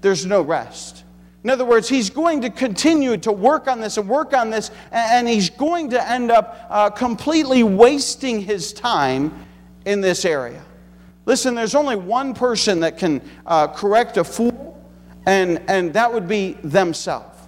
there's 0.00 0.24
no 0.24 0.40
rest. 0.40 1.04
In 1.44 1.50
other 1.50 1.64
words, 1.64 1.88
he's 1.88 2.08
going 2.08 2.40
to 2.42 2.50
continue 2.50 3.16
to 3.18 3.32
work 3.32 3.66
on 3.66 3.80
this 3.80 3.98
and 3.98 4.08
work 4.08 4.32
on 4.32 4.48
this, 4.48 4.70
and 4.92 5.28
he's 5.28 5.50
going 5.50 5.90
to 5.90 6.10
end 6.10 6.30
up 6.30 6.66
uh, 6.70 6.88
completely 6.88 7.64
wasting 7.64 8.40
his 8.40 8.72
time 8.72 9.46
in 9.84 10.00
this 10.00 10.24
area. 10.24 10.62
Listen, 11.24 11.54
there's 11.54 11.74
only 11.74 11.96
one 11.96 12.34
person 12.34 12.80
that 12.80 12.98
can 12.98 13.22
uh, 13.46 13.68
correct 13.68 14.16
a 14.16 14.24
fool, 14.24 14.80
and, 15.26 15.62
and 15.68 15.92
that 15.94 16.12
would 16.12 16.26
be 16.26 16.52
themselves. 16.64 17.38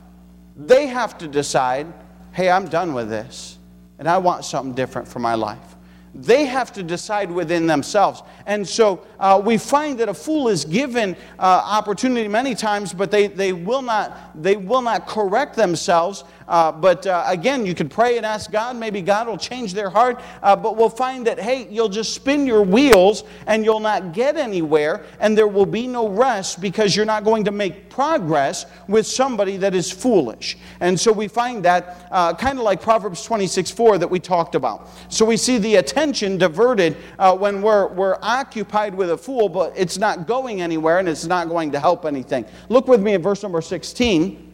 They 0.57 0.87
have 0.87 1.19
to 1.19 1.29
decide 1.29 1.93
hey, 2.35 2.51
I'm 2.51 2.67
done 2.67 2.95
with 2.95 3.09
this, 3.09 3.59
and 3.99 4.09
I 4.09 4.19
want 4.19 4.45
something 4.45 4.75
different 4.75 5.07
for 5.07 5.21
my 5.21 5.35
life. 5.35 5.77
They 6.15 6.47
have 6.47 6.73
to 6.73 6.83
decide 6.83 7.31
within 7.31 7.67
themselves. 7.67 8.23
And 8.45 8.69
so 8.69 9.07
uh, 9.25 9.41
we 9.41 9.57
find 9.57 9.99
that 9.99 10.11
a 10.11 10.13
fool 10.13 10.49
is 10.49 10.67
given 10.67 11.17
uh, 11.39 11.63
opportunity 11.65 12.29
many 12.29 12.55
times, 12.55 12.93
but 12.93 13.11
they, 13.11 13.27
they, 13.27 13.55
will 13.55 13.81
not, 13.81 14.31
they 14.35 14.55
will 14.55 14.83
not 14.83 15.07
correct 15.07 15.57
themselves. 15.57 16.25
Uh, 16.47 16.71
but 16.71 17.07
uh, 17.07 17.25
again, 17.27 17.65
you 17.65 17.75
could 17.75 17.91
pray 17.91 18.19
and 18.19 18.27
ask 18.27 18.53
God. 18.53 18.77
Maybe 18.77 19.01
God 19.01 19.27
will 19.27 19.39
change 19.39 19.73
their 19.73 19.89
heart. 19.89 20.21
Uh, 20.43 20.55
but 20.55 20.77
we'll 20.77 20.91
find 20.91 21.27
that, 21.27 21.41
hey, 21.41 21.67
you'll 21.71 21.89
just 21.89 22.13
spin 22.13 22.47
your 22.47 22.63
wheels 22.63 23.25
and 23.47 23.65
you'll 23.65 23.81
not 23.81 24.13
get 24.13 24.37
anywhere, 24.37 25.07
and 25.21 25.39
there 25.39 25.49
will 25.49 25.65
be 25.65 25.87
no 25.87 26.07
rest 26.07 26.61
because 26.61 26.95
you're 26.95 27.07
not 27.07 27.25
going 27.25 27.45
to 27.45 27.51
make 27.51 27.89
progress 27.89 28.67
with 28.89 29.07
somebody 29.07 29.57
that 29.57 29.75
is 29.75 29.91
foolish. 29.91 30.59
And 30.81 31.01
so 31.01 31.13
we 31.13 31.29
find 31.29 31.65
that 31.65 32.09
uh, 32.11 32.35
kind 32.35 32.59
of 32.59 32.65
like 32.65 32.83
Proverbs 32.83 33.25
26 33.25 33.71
4 33.71 33.97
that 33.97 34.11
we 34.11 34.21
talked 34.21 34.55
about. 34.55 34.91
So 35.09 35.25
we 35.25 35.39
see 35.39 35.57
the 35.57 35.77
attention 35.77 36.37
diverted 36.37 36.95
when 37.39 37.63
we're, 37.63 37.89
we're 37.89 38.19
occupied 38.21 38.95
with 38.95 39.14
fool, 39.17 39.49
but 39.49 39.73
it's 39.77 39.99
not 39.99 40.27
going 40.27 40.61
anywhere 40.61 40.99
and 40.99 41.09
it's 41.09 41.25
not 41.25 41.49
going 41.49 41.73
to 41.73 41.81
help 41.81 42.05
anything. 42.05 42.45
Look 42.69 42.89
with 42.89 43.01
me 43.01 43.15
at 43.15 43.21
verse 43.21 43.43
number 43.43 43.61
16. 43.61 44.53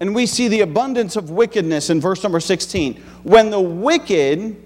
And 0.00 0.14
we 0.14 0.26
see 0.26 0.48
the 0.48 0.60
abundance 0.60 1.16
of 1.16 1.30
wickedness 1.30 1.90
in 1.90 2.00
verse 2.00 2.22
number 2.22 2.40
16. 2.40 2.94
When 3.24 3.50
the 3.50 3.60
wicked 3.60 4.56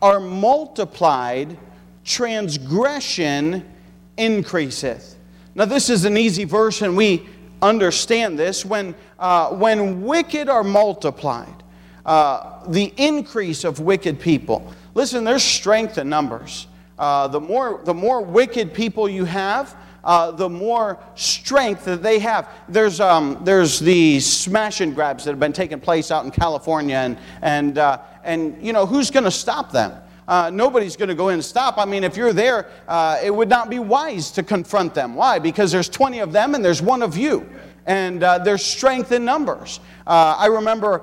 are 0.00 0.18
multiplied, 0.18 1.58
transgression 2.04 3.68
increaseth. 4.16 5.16
Now, 5.54 5.66
this 5.66 5.90
is 5.90 6.04
an 6.06 6.16
easy 6.16 6.44
verse, 6.44 6.80
and 6.80 6.96
we 6.96 7.28
understand 7.60 8.38
this. 8.38 8.64
When, 8.64 8.94
uh, 9.18 9.50
when 9.50 10.02
wicked 10.02 10.48
are 10.48 10.64
multiplied, 10.64 11.62
uh, 12.06 12.66
the 12.68 12.92
increase 12.96 13.64
of 13.64 13.78
wicked 13.78 14.18
people. 14.18 14.72
Listen, 14.94 15.24
there's 15.24 15.44
strength 15.44 15.98
in 15.98 16.08
numbers. 16.08 16.66
Uh, 16.98 17.26
the, 17.28 17.40
more, 17.40 17.80
the 17.84 17.94
more 17.94 18.20
wicked 18.20 18.74
people 18.74 19.08
you 19.08 19.24
have, 19.24 19.76
uh, 20.04 20.30
the 20.32 20.48
more 20.48 20.98
strength 21.14 21.84
that 21.84 22.02
they 22.02 22.18
have. 22.18 22.48
There's, 22.68 23.00
um, 23.00 23.40
there's 23.44 23.78
the 23.78 24.20
smash 24.20 24.80
and 24.80 24.94
grabs 24.94 25.24
that 25.24 25.30
have 25.30 25.40
been 25.40 25.52
taking 25.52 25.80
place 25.80 26.10
out 26.10 26.24
in 26.24 26.30
California, 26.30 26.96
and, 26.96 27.16
and, 27.40 27.78
uh, 27.78 28.00
and 28.24 28.60
you 28.64 28.72
know, 28.72 28.84
who's 28.84 29.10
going 29.10 29.24
to 29.24 29.30
stop 29.30 29.72
them? 29.72 29.92
Uh, 30.28 30.50
nobody's 30.52 30.96
going 30.96 31.08
to 31.08 31.14
go 31.14 31.28
in 31.28 31.34
and 31.34 31.44
stop. 31.44 31.78
I 31.78 31.84
mean, 31.84 32.04
if 32.04 32.16
you're 32.16 32.32
there, 32.32 32.68
uh, 32.88 33.18
it 33.22 33.34
would 33.34 33.48
not 33.48 33.70
be 33.70 33.78
wise 33.78 34.30
to 34.32 34.42
confront 34.42 34.94
them. 34.94 35.14
Why? 35.14 35.38
Because 35.38 35.72
there's 35.72 35.88
20 35.88 36.20
of 36.20 36.32
them 36.32 36.54
and 36.54 36.64
there's 36.64 36.80
one 36.80 37.02
of 37.02 37.16
you. 37.16 37.48
And 37.86 38.22
uh, 38.22 38.38
there's 38.38 38.64
strength 38.64 39.10
in 39.10 39.24
numbers. 39.24 39.80
I 40.06 40.46
remember 40.46 41.02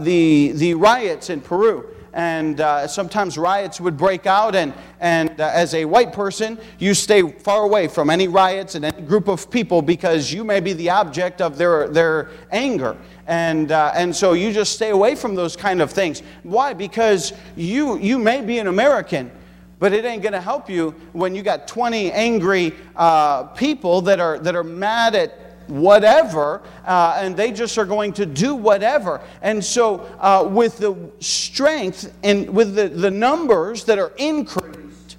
the, 0.00 0.52
the 0.52 0.74
riots 0.74 1.30
in 1.30 1.40
Peru 1.40 1.91
and 2.12 2.60
uh, 2.60 2.86
sometimes 2.86 3.38
riots 3.38 3.80
would 3.80 3.96
break 3.96 4.26
out. 4.26 4.54
And, 4.54 4.72
and 5.00 5.40
uh, 5.40 5.50
as 5.52 5.74
a 5.74 5.84
white 5.84 6.12
person, 6.12 6.58
you 6.78 6.94
stay 6.94 7.22
far 7.30 7.64
away 7.64 7.88
from 7.88 8.10
any 8.10 8.28
riots 8.28 8.74
and 8.74 8.84
any 8.84 9.02
group 9.02 9.28
of 9.28 9.50
people 9.50 9.82
because 9.82 10.32
you 10.32 10.44
may 10.44 10.60
be 10.60 10.72
the 10.72 10.90
object 10.90 11.40
of 11.40 11.56
their, 11.56 11.88
their 11.88 12.30
anger. 12.50 12.96
And, 13.26 13.72
uh, 13.72 13.92
and 13.94 14.14
so 14.14 14.32
you 14.32 14.52
just 14.52 14.72
stay 14.72 14.90
away 14.90 15.14
from 15.14 15.34
those 15.34 15.56
kind 15.56 15.80
of 15.80 15.90
things. 15.90 16.22
Why? 16.42 16.72
Because 16.74 17.32
you, 17.56 17.98
you 17.98 18.18
may 18.18 18.42
be 18.42 18.58
an 18.58 18.66
American. 18.66 19.30
But 19.78 19.92
it 19.92 20.04
ain't 20.04 20.22
going 20.22 20.32
to 20.32 20.40
help 20.40 20.70
you 20.70 20.94
when 21.12 21.34
you 21.34 21.42
got 21.42 21.66
20 21.66 22.12
angry 22.12 22.72
uh, 22.94 23.44
people 23.44 24.00
that 24.02 24.20
are, 24.20 24.38
that 24.38 24.54
are 24.54 24.62
mad 24.62 25.16
at 25.16 25.41
whatever, 25.68 26.62
uh, 26.86 27.18
and 27.20 27.36
they 27.36 27.52
just 27.52 27.78
are 27.78 27.84
going 27.84 28.12
to 28.14 28.26
do 28.26 28.54
whatever. 28.54 29.20
And 29.42 29.64
so, 29.64 30.00
uh, 30.20 30.48
with 30.50 30.78
the 30.78 30.96
strength 31.20 32.12
and 32.22 32.50
with 32.50 32.74
the, 32.74 32.88
the 32.88 33.10
numbers 33.10 33.84
that 33.84 33.98
are 33.98 34.12
increased, 34.18 35.16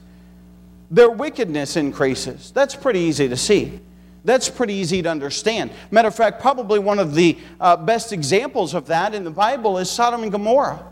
their 0.91 1.09
wickedness 1.09 1.75
increases. 1.75 2.51
That's 2.51 2.75
pretty 2.75 2.99
easy 2.99 3.27
to 3.27 3.37
see. 3.37 3.79
That's 4.25 4.47
pretty 4.47 4.75
easy 4.75 5.01
to 5.01 5.09
understand. 5.09 5.71
Matter 5.91 6.07
of 6.07 6.15
fact, 6.15 6.39
probably 6.39 6.79
one 6.79 6.99
of 6.99 7.13
the 7.13 7.37
uh, 7.59 7.75
best 7.75 8.13
examples 8.13 8.73
of 8.73 8.85
that 8.87 9.13
in 9.13 9.23
the 9.23 9.31
Bible 9.31 9.77
is 9.77 9.89
Sodom 9.89 10.23
and 10.23 10.31
Gomorrah. 10.31 10.85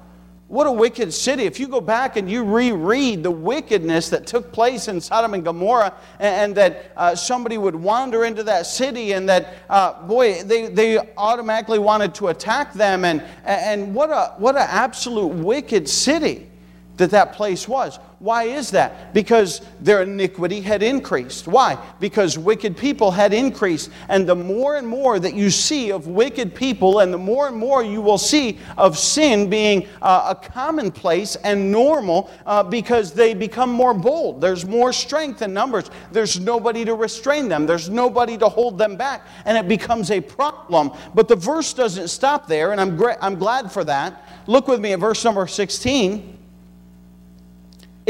What 0.51 0.67
a 0.67 0.71
wicked 0.71 1.13
city. 1.13 1.43
If 1.43 1.61
you 1.61 1.69
go 1.69 1.79
back 1.79 2.17
and 2.17 2.29
you 2.29 2.43
reread 2.43 3.23
the 3.23 3.31
wickedness 3.31 4.09
that 4.09 4.27
took 4.27 4.51
place 4.51 4.89
in 4.89 4.99
Sodom 4.99 5.33
and 5.33 5.45
Gomorrah, 5.45 5.93
and, 6.19 6.35
and 6.35 6.55
that 6.57 6.91
uh, 6.97 7.15
somebody 7.15 7.57
would 7.57 7.73
wander 7.73 8.25
into 8.25 8.43
that 8.43 8.65
city, 8.65 9.13
and 9.13 9.29
that, 9.29 9.53
uh, 9.69 10.05
boy, 10.05 10.43
they, 10.43 10.67
they 10.67 10.97
automatically 11.15 11.79
wanted 11.79 12.13
to 12.15 12.27
attack 12.27 12.73
them, 12.73 13.05
and, 13.05 13.23
and 13.45 13.95
what 13.95 14.11
an 14.11 14.41
what 14.41 14.57
a 14.57 14.63
absolute 14.69 15.29
wicked 15.29 15.87
city 15.87 16.49
that 16.97 17.11
that 17.11 17.31
place 17.31 17.65
was. 17.65 17.97
Why 18.21 18.43
is 18.43 18.69
that? 18.69 19.15
Because 19.15 19.61
their 19.79 20.03
iniquity 20.03 20.61
had 20.61 20.83
increased. 20.83 21.47
Why? 21.47 21.75
Because 21.99 22.37
wicked 22.37 22.77
people 22.77 23.09
had 23.09 23.33
increased. 23.33 23.89
And 24.09 24.29
the 24.29 24.35
more 24.35 24.77
and 24.77 24.87
more 24.87 25.17
that 25.17 25.33
you 25.33 25.49
see 25.49 25.91
of 25.91 26.05
wicked 26.05 26.53
people, 26.53 26.99
and 26.99 27.11
the 27.11 27.17
more 27.17 27.47
and 27.47 27.57
more 27.57 27.83
you 27.83 27.99
will 27.99 28.19
see 28.19 28.59
of 28.77 28.95
sin 28.95 29.49
being 29.49 29.87
uh, 30.03 30.35
a 30.37 30.49
commonplace 30.49 31.35
and 31.37 31.71
normal 31.71 32.29
uh, 32.45 32.61
because 32.61 33.11
they 33.11 33.33
become 33.33 33.71
more 33.71 33.95
bold. 33.95 34.39
There's 34.39 34.67
more 34.67 34.93
strength 34.93 35.41
in 35.41 35.51
numbers. 35.51 35.89
There's 36.11 36.39
nobody 36.39 36.85
to 36.85 36.93
restrain 36.93 37.49
them, 37.49 37.65
there's 37.65 37.89
nobody 37.89 38.37
to 38.37 38.49
hold 38.49 38.77
them 38.77 38.97
back. 38.97 39.25
And 39.45 39.57
it 39.57 39.67
becomes 39.67 40.11
a 40.11 40.21
problem. 40.21 40.91
But 41.15 41.27
the 41.27 41.35
verse 41.35 41.73
doesn't 41.73 42.09
stop 42.09 42.45
there, 42.45 42.71
and 42.71 42.79
I'm, 42.79 42.95
gra- 42.95 43.17
I'm 43.19 43.39
glad 43.39 43.71
for 43.71 43.83
that. 43.85 44.27
Look 44.45 44.67
with 44.67 44.79
me 44.79 44.93
at 44.93 44.99
verse 44.99 45.25
number 45.25 45.47
16 45.47 46.37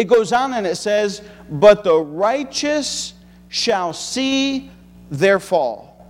it 0.01 0.07
goes 0.07 0.33
on 0.33 0.53
and 0.53 0.65
it 0.65 0.77
says, 0.77 1.21
But 1.47 1.83
the 1.83 1.95
righteous 1.95 3.13
shall 3.49 3.93
see 3.93 4.71
their 5.11 5.39
fall. 5.39 6.07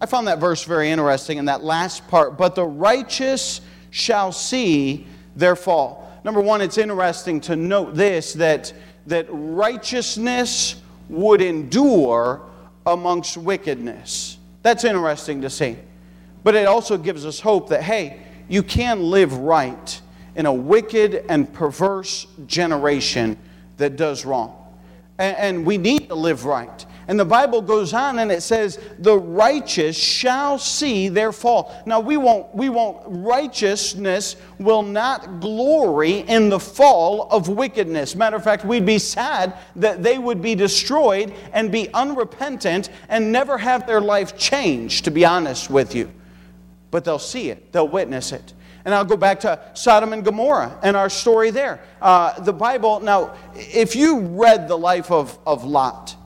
I 0.00 0.06
found 0.06 0.26
that 0.26 0.40
verse 0.40 0.64
very 0.64 0.90
interesting 0.90 1.38
in 1.38 1.44
that 1.44 1.62
last 1.62 2.08
part. 2.08 2.36
But 2.36 2.56
the 2.56 2.64
righteous 2.64 3.60
shall 3.90 4.32
see 4.32 5.06
their 5.36 5.54
fall. 5.54 6.20
Number 6.24 6.40
one, 6.40 6.60
it's 6.60 6.78
interesting 6.78 7.40
to 7.42 7.54
note 7.54 7.94
this 7.94 8.32
that, 8.32 8.72
that 9.06 9.26
righteousness 9.28 10.74
would 11.08 11.40
endure 11.40 12.40
amongst 12.86 13.36
wickedness. 13.36 14.36
That's 14.62 14.82
interesting 14.82 15.42
to 15.42 15.50
see. 15.50 15.76
But 16.42 16.56
it 16.56 16.66
also 16.66 16.98
gives 16.98 17.24
us 17.24 17.38
hope 17.38 17.68
that, 17.68 17.84
hey, 17.84 18.20
you 18.48 18.64
can 18.64 19.00
live 19.00 19.32
right 19.32 20.00
in 20.34 20.46
a 20.46 20.52
wicked 20.52 21.24
and 21.28 21.52
perverse 21.52 22.26
generation 22.46 23.36
that 23.76 23.96
does 23.96 24.24
wrong. 24.24 24.56
And, 25.18 25.36
and 25.36 25.66
we 25.66 25.78
need 25.78 26.08
to 26.08 26.14
live 26.14 26.44
right. 26.44 26.86
And 27.08 27.18
the 27.18 27.24
Bible 27.24 27.60
goes 27.60 27.92
on 27.92 28.20
and 28.20 28.30
it 28.30 28.40
says, 28.40 28.78
the 29.00 29.18
righteous 29.18 29.98
shall 29.98 30.58
see 30.58 31.08
their 31.08 31.32
fall. 31.32 31.74
Now 31.84 31.98
we 31.98 32.16
won't, 32.16 32.54
we 32.54 32.68
won't, 32.68 33.02
righteousness 33.04 34.36
will 34.60 34.82
not 34.82 35.40
glory 35.40 36.18
in 36.18 36.50
the 36.50 36.60
fall 36.60 37.28
of 37.32 37.48
wickedness. 37.48 38.14
Matter 38.14 38.36
of 38.36 38.44
fact, 38.44 38.64
we'd 38.64 38.86
be 38.86 39.00
sad 39.00 39.54
that 39.74 40.04
they 40.04 40.18
would 40.18 40.40
be 40.40 40.54
destroyed 40.54 41.34
and 41.52 41.72
be 41.72 41.92
unrepentant 41.94 42.90
and 43.08 43.32
never 43.32 43.58
have 43.58 43.88
their 43.88 44.00
life 44.00 44.38
changed, 44.38 45.04
to 45.06 45.10
be 45.10 45.24
honest 45.24 45.68
with 45.68 45.96
you. 45.96 46.12
But 46.92 47.04
they'll 47.04 47.18
see 47.18 47.50
it, 47.50 47.72
they'll 47.72 47.88
witness 47.88 48.30
it. 48.30 48.52
And 48.84 48.94
I'll 48.94 49.04
go 49.04 49.16
back 49.16 49.40
to 49.40 49.60
Sodom 49.74 50.12
and 50.12 50.24
Gomorrah 50.24 50.78
and 50.82 50.96
our 50.96 51.10
story 51.10 51.50
there. 51.50 51.80
Uh, 52.00 52.40
the 52.40 52.52
Bible, 52.52 53.00
now, 53.00 53.34
if 53.54 53.94
you 53.94 54.20
read 54.20 54.68
the 54.68 54.76
life 54.76 55.10
of, 55.10 55.38
of 55.46 55.64
Lot, 55.64 56.16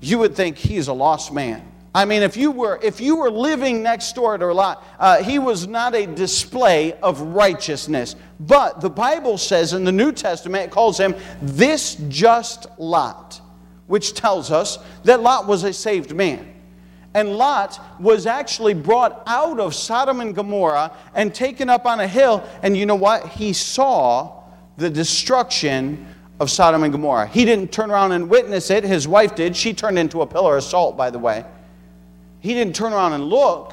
you 0.00 0.18
would 0.18 0.34
think 0.36 0.58
he's 0.58 0.88
a 0.88 0.92
lost 0.92 1.32
man. 1.32 1.70
I 1.94 2.04
mean, 2.06 2.22
if 2.22 2.36
you 2.36 2.50
were, 2.50 2.80
if 2.82 3.00
you 3.00 3.16
were 3.16 3.30
living 3.30 3.82
next 3.82 4.14
door 4.14 4.36
to 4.36 4.52
Lot, 4.52 4.84
uh, 4.98 5.22
he 5.22 5.38
was 5.38 5.68
not 5.68 5.94
a 5.94 6.06
display 6.06 6.92
of 6.94 7.20
righteousness. 7.20 8.16
But 8.40 8.80
the 8.80 8.90
Bible 8.90 9.38
says 9.38 9.72
in 9.72 9.84
the 9.84 9.92
New 9.92 10.10
Testament, 10.10 10.64
it 10.64 10.70
calls 10.72 10.98
him 10.98 11.14
this 11.40 11.94
just 12.08 12.66
Lot, 12.78 13.40
which 13.86 14.14
tells 14.14 14.50
us 14.50 14.78
that 15.04 15.20
Lot 15.20 15.46
was 15.46 15.62
a 15.62 15.72
saved 15.72 16.14
man. 16.14 16.53
And 17.14 17.36
Lot 17.36 17.80
was 18.00 18.26
actually 18.26 18.74
brought 18.74 19.22
out 19.26 19.60
of 19.60 19.74
Sodom 19.74 20.20
and 20.20 20.34
Gomorrah 20.34 20.92
and 21.14 21.32
taken 21.32 21.70
up 21.70 21.86
on 21.86 22.00
a 22.00 22.08
hill. 22.08 22.44
And 22.62 22.76
you 22.76 22.86
know 22.86 22.96
what? 22.96 23.28
He 23.28 23.52
saw 23.52 24.42
the 24.76 24.90
destruction 24.90 26.06
of 26.40 26.50
Sodom 26.50 26.82
and 26.82 26.92
Gomorrah. 26.92 27.28
He 27.28 27.44
didn't 27.44 27.70
turn 27.72 27.92
around 27.92 28.12
and 28.12 28.28
witness 28.28 28.68
it. 28.70 28.82
His 28.82 29.06
wife 29.06 29.36
did. 29.36 29.56
She 29.56 29.72
turned 29.72 29.98
into 29.98 30.22
a 30.22 30.26
pillar 30.26 30.56
of 30.56 30.64
salt, 30.64 30.96
by 30.96 31.10
the 31.10 31.18
way. 31.18 31.44
He 32.40 32.52
didn't 32.52 32.74
turn 32.74 32.92
around 32.92 33.12
and 33.12 33.24
look, 33.24 33.72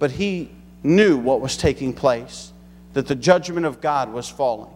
but 0.00 0.10
he 0.10 0.50
knew 0.82 1.16
what 1.16 1.40
was 1.40 1.56
taking 1.56 1.92
place 1.92 2.52
that 2.92 3.06
the 3.06 3.14
judgment 3.14 3.64
of 3.64 3.80
God 3.80 4.12
was 4.12 4.28
falling, 4.28 4.70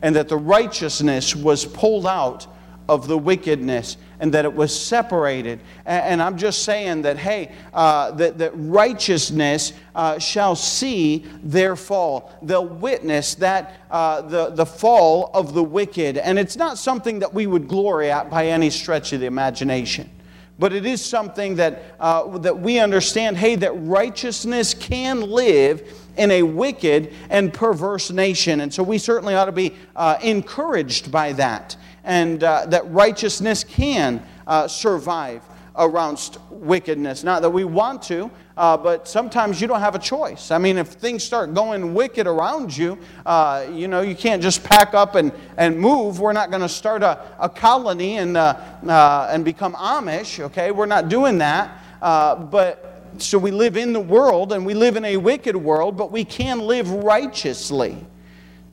and 0.00 0.14
that 0.16 0.28
the 0.28 0.36
righteousness 0.36 1.34
was 1.36 1.64
pulled 1.64 2.06
out 2.06 2.46
of 2.88 3.08
the 3.08 3.18
wickedness 3.18 3.96
and 4.20 4.32
that 4.34 4.44
it 4.44 4.52
was 4.52 4.78
separated. 4.78 5.60
And, 5.86 6.20
I'm 6.20 6.36
just 6.36 6.64
saying 6.64 7.02
that, 7.02 7.16
hey, 7.18 7.52
uh, 7.72 8.10
that, 8.12 8.38
that 8.38 8.52
righteousness 8.54 9.72
uh, 9.94 10.18
shall 10.18 10.56
see 10.56 11.24
their 11.42 11.76
fall. 11.76 12.32
They'll 12.42 12.66
witness 12.66 13.36
that 13.36 13.74
uh, 13.90 14.22
the, 14.22 14.50
the 14.50 14.66
fall 14.66 15.30
of 15.34 15.54
the 15.54 15.62
wicked. 15.62 16.18
And 16.18 16.38
it's 16.38 16.56
not 16.56 16.78
something 16.78 17.20
that 17.20 17.32
we 17.32 17.46
would 17.46 17.68
glory 17.68 18.10
at 18.10 18.30
by 18.30 18.48
any 18.48 18.70
stretch 18.70 19.12
of 19.12 19.20
the 19.20 19.26
imagination. 19.26 20.10
But 20.58 20.72
it 20.72 20.84
is 20.84 21.04
something 21.04 21.54
that, 21.56 21.82
uh, 22.00 22.38
that 22.38 22.58
we 22.58 22.80
understand 22.80 23.36
hey, 23.36 23.54
that 23.56 23.72
righteousness 23.72 24.74
can 24.74 25.20
live 25.20 25.88
in 26.16 26.32
a 26.32 26.42
wicked 26.42 27.14
and 27.30 27.54
perverse 27.54 28.10
nation. 28.10 28.60
And 28.60 28.74
so 28.74 28.82
we 28.82 28.98
certainly 28.98 29.36
ought 29.36 29.44
to 29.44 29.52
be 29.52 29.76
uh, 29.94 30.18
encouraged 30.20 31.12
by 31.12 31.32
that 31.34 31.76
and 32.08 32.42
uh, 32.42 32.64
that 32.66 32.90
righteousness 32.90 33.62
can 33.62 34.24
uh, 34.46 34.66
survive 34.66 35.42
around 35.76 36.38
wickedness. 36.50 37.22
Not 37.22 37.42
that 37.42 37.50
we 37.50 37.64
want 37.64 38.02
to, 38.04 38.30
uh, 38.56 38.78
but 38.78 39.06
sometimes 39.06 39.60
you 39.60 39.68
don't 39.68 39.78
have 39.78 39.94
a 39.94 39.98
choice. 39.98 40.50
I 40.50 40.56
mean, 40.56 40.78
if 40.78 40.88
things 40.88 41.22
start 41.22 41.52
going 41.52 41.94
wicked 41.94 42.26
around 42.26 42.74
you, 42.74 42.98
uh, 43.26 43.66
you 43.70 43.88
know, 43.88 44.00
you 44.00 44.16
can't 44.16 44.42
just 44.42 44.64
pack 44.64 44.94
up 44.94 45.16
and, 45.16 45.32
and 45.58 45.78
move. 45.78 46.18
We're 46.18 46.32
not 46.32 46.48
going 46.48 46.62
to 46.62 46.68
start 46.68 47.02
a, 47.02 47.22
a 47.38 47.48
colony 47.48 48.16
and, 48.16 48.38
uh, 48.38 48.58
uh, 48.88 49.28
and 49.30 49.44
become 49.44 49.74
Amish, 49.74 50.40
okay? 50.40 50.70
We're 50.70 50.86
not 50.86 51.10
doing 51.10 51.36
that. 51.38 51.78
Uh, 52.00 52.36
but 52.36 53.12
so 53.18 53.38
we 53.38 53.50
live 53.50 53.76
in 53.76 53.92
the 53.92 54.00
world 54.00 54.54
and 54.54 54.64
we 54.64 54.72
live 54.72 54.96
in 54.96 55.04
a 55.04 55.18
wicked 55.18 55.54
world, 55.54 55.98
but 55.98 56.10
we 56.10 56.24
can 56.24 56.60
live 56.60 56.90
righteously. 56.90 57.98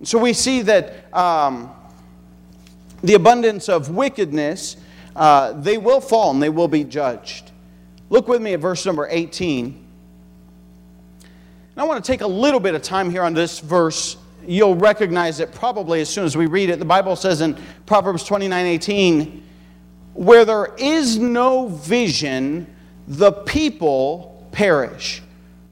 So 0.04 0.18
we 0.20 0.32
see 0.32 0.62
that. 0.62 1.14
Um, 1.14 1.70
the 3.06 3.14
abundance 3.14 3.70
of 3.70 3.90
wickedness, 3.90 4.78
uh, 5.16 5.54
they 5.54 5.78
will 5.78 6.02
fall 6.02 6.32
and 6.32 6.42
they 6.42 6.50
will 6.50 6.68
be 6.68 6.84
judged. 6.84 7.52
Look 8.10 8.28
with 8.28 8.42
me 8.42 8.54
at 8.54 8.60
verse 8.60 8.86
number 8.86 9.08
18. 9.10 9.66
And 11.76 11.82
I 11.82 11.84
want 11.84 12.04
to 12.04 12.12
take 12.12 12.22
a 12.22 12.28
little 12.28 12.60
bit 12.60 12.76
of 12.76 12.82
time 12.82 13.10
here 13.10 13.24
on 13.24 13.34
this 13.34 13.60
verse. 13.60 14.18
You'll 14.48 14.76
recognize 14.76 15.40
it 15.40 15.54
probably 15.54 16.02
as 16.02 16.10
soon 16.10 16.26
as 16.26 16.38
we 16.38 16.46
read 16.46 16.70
it. 16.70 16.80
The 16.80 16.86
Bible 16.86 17.16
says 17.16 17.42
in 17.42 17.58
Proverbs 17.86 18.24
29 18.24 18.66
18, 18.66 19.44
where 20.14 20.46
there 20.46 20.74
is 20.78 21.18
no 21.18 21.68
vision, 21.68 22.74
the 23.08 23.32
people 23.32 24.48
perish. 24.52 25.22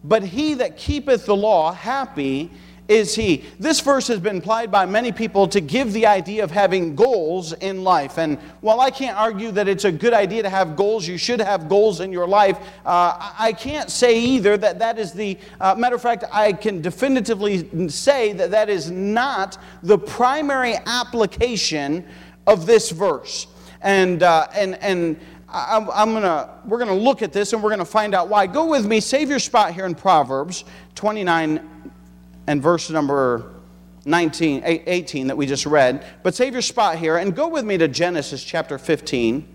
But 0.04 0.24
he 0.24 0.56
that 0.56 0.76
keepeth 0.76 1.26
the 1.26 1.36
law, 1.36 1.72
happy 1.72 2.52
is 2.88 3.16
he. 3.16 3.44
This 3.60 3.80
verse 3.80 4.08
has 4.08 4.20
been 4.20 4.38
applied 4.38 4.70
by 4.70 4.86
many 4.86 5.12
people 5.12 5.48
to 5.48 5.62
give 5.62 5.94
the 5.94 6.06
idea 6.06 6.44
of 6.44 6.52
having 6.52 6.96
goals 6.96 7.54
in 7.54 7.84
life. 7.84 8.18
And 8.18 8.38
while 8.60 8.82
I 8.82 8.92
can't 8.92 9.18
argue 9.18 9.52
that 9.52 9.68
it's 9.68 9.86
a 9.86 9.92
good 9.92 10.14
idea 10.14 10.44
to 10.44 10.50
have 10.50 10.76
goals, 10.76 11.08
you 11.08 11.18
should 11.18 11.40
have 11.40 11.70
goals 11.70 12.02
in 12.02 12.12
your 12.12 12.28
life, 12.28 12.58
uh, 12.86 13.34
I 13.40 13.54
can't 13.54 13.90
say 13.90 14.20
either 14.20 14.58
that 14.58 14.80
that 14.80 15.00
is 15.00 15.14
the, 15.14 15.38
uh, 15.62 15.76
matter 15.76 15.96
of 15.96 16.02
fact, 16.02 16.26
I 16.32 16.52
can 16.52 16.82
definitively 16.82 17.90
say 17.90 18.34
that 18.34 18.52
that 18.52 18.70
is 18.70 18.92
not 18.92 19.58
the 19.82 19.98
primary 19.98 20.76
application 20.86 22.06
of 22.46 22.66
this 22.66 22.92
verse. 22.92 23.48
And, 23.82 24.24
uh, 24.24 24.48
and, 24.54 24.76
and, 24.76 25.20
I'm, 25.56 25.88
I'm, 25.92 26.14
gonna, 26.14 26.50
we're 26.66 26.80
going 26.80 26.90
to 26.90 26.96
look 26.96 27.22
at 27.22 27.32
this 27.32 27.54
and 27.54 27.62
we're 27.62 27.70
going 27.70 27.78
to 27.78 27.86
find 27.86 28.16
out 28.16 28.28
why. 28.28 28.48
Go 28.48 28.66
with 28.66 28.88
me, 28.88 29.00
save 29.00 29.30
your 29.30 29.38
spot 29.38 29.72
here 29.72 29.86
in 29.86 29.94
Proverbs 29.94 30.66
29 30.96 31.70
and 32.48 32.62
verse 32.62 32.90
number 32.90 33.52
19, 34.06 34.62
18 34.66 35.28
that 35.28 35.38
we 35.38 35.46
just 35.46 35.66
read. 35.66 36.06
But 36.24 36.36
save 36.36 36.54
your 36.54 36.62
spot 36.62 36.98
here 36.98 37.18
and 37.18 37.36
go 37.36 37.48
with 37.48 37.66
me 37.66 37.78
to 37.78 37.88
Genesis 37.88 38.44
chapter 38.44 38.78
15. 38.78 39.48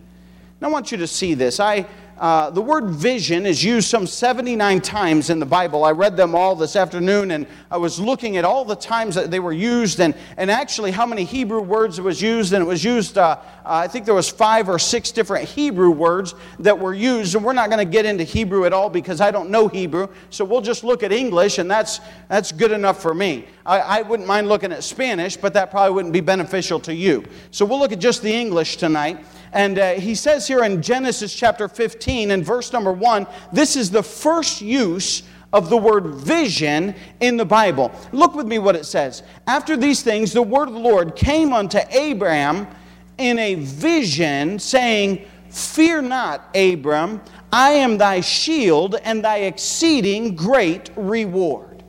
Now, 0.61 0.69
I 0.69 0.71
want 0.71 0.91
you 0.91 0.99
to 0.99 1.07
see 1.07 1.35
this. 1.35 1.61
I 1.61 1.87
uh, 2.21 2.51
the 2.51 2.61
word 2.61 2.91
vision 2.91 3.47
is 3.47 3.63
used 3.63 3.89
some 3.89 4.07
79 4.07 4.81
times 4.81 5.31
in 5.31 5.39
the 5.39 5.47
Bible. 5.47 5.85
I 5.85 5.93
read 5.93 6.17
them 6.17 6.35
all 6.35 6.57
this 6.57 6.75
afternoon 6.75 7.31
and 7.31 7.47
I 7.71 7.77
was 7.77 8.01
looking 8.01 8.37
at 8.37 8.45
all 8.45 8.65
the 8.65 8.75
times 8.75 9.15
that 9.15 9.31
they 9.31 9.39
were 9.39 9.53
used 9.53 10.01
and, 10.01 10.15
and 10.37 10.51
actually 10.51 10.91
how 10.91 11.07
many 11.07 11.23
Hebrew 11.23 11.61
words 11.61 11.99
it 11.99 12.03
was 12.03 12.21
used. 12.21 12.53
And 12.53 12.63
it 12.63 12.67
was 12.67 12.83
used, 12.83 13.19
uh, 13.19 13.23
uh, 13.31 13.39
I 13.65 13.87
think 13.87 14.05
there 14.05 14.15
was 14.15 14.29
five 14.29 14.69
or 14.69 14.81
six 14.81 15.13
different 15.13 15.49
Hebrew 15.49 15.91
words 15.91 16.35
that 16.59 16.77
were 16.77 16.95
used. 16.95 17.37
And 17.37 17.45
we're 17.45 17.53
not 17.53 17.71
going 17.71 17.87
to 17.87 17.91
get 17.91 18.05
into 18.05 18.25
Hebrew 18.25 18.65
at 18.65 18.73
all 18.73 18.91
because 18.91 19.21
I 19.21 19.31
don't 19.31 19.51
know 19.51 19.69
Hebrew. 19.69 20.09
So 20.31 20.45
we'll 20.45 20.61
just 20.61 20.83
look 20.83 21.05
at 21.05 21.13
English 21.13 21.59
and 21.59 21.71
that's, 21.71 22.01
that's 22.27 22.51
good 22.51 22.73
enough 22.73 23.01
for 23.01 23.15
me. 23.15 23.47
I, 23.65 23.79
I 23.79 24.03
wouldn't 24.03 24.27
mind 24.27 24.49
looking 24.49 24.73
at 24.73 24.83
Spanish, 24.83 25.37
but 25.37 25.55
that 25.55 25.71
probably 25.71 25.95
wouldn't 25.95 26.13
be 26.13 26.21
beneficial 26.21 26.81
to 26.81 26.95
you. 26.95 27.25
So 27.53 27.65
we'll 27.65 27.79
look 27.79 27.93
at 27.93 28.01
just 28.01 28.23
the 28.23 28.33
English 28.33 28.77
tonight. 28.77 29.25
And 29.53 29.79
uh, 29.79 29.95
he 29.95 30.15
says 30.15 30.47
here 30.47 30.65
in 30.65 30.83
Genesis 30.83 31.35
chapter 31.35 31.69
15 31.69 32.31
and 32.31 32.45
verse 32.45 32.73
number 32.73 32.93
1, 32.93 33.27
this 33.53 33.77
is 33.77 33.91
the 33.91 34.03
first 34.03 34.61
use 34.61 35.23
of 35.53 35.71
the 35.71 35.77
word 35.77 36.07
vision 36.15 36.95
in 37.21 37.37
the 37.37 37.45
Bible. 37.45 37.91
Look 38.13 38.35
with 38.35 38.47
me 38.47 38.59
what 38.59 38.77
it 38.77 38.85
says. 38.85 39.23
After 39.47 39.77
these 39.77 40.03
things, 40.03 40.33
the 40.33 40.43
word 40.43 40.69
of 40.69 40.75
the 40.75 40.81
Lord 40.81 41.17
came 41.17 41.53
unto 41.53 41.79
Abraham 41.91 42.67
in 43.17 43.39
a 43.39 43.55
vision, 43.55 44.59
saying, 44.59 45.25
Fear 45.51 46.03
not, 46.03 46.55
Abram, 46.55 47.23
I 47.51 47.71
am 47.71 47.97
thy 47.97 48.21
shield 48.21 48.97
and 49.03 49.25
thy 49.25 49.39
exceeding 49.39 50.37
great 50.37 50.91
reward. 50.97 51.83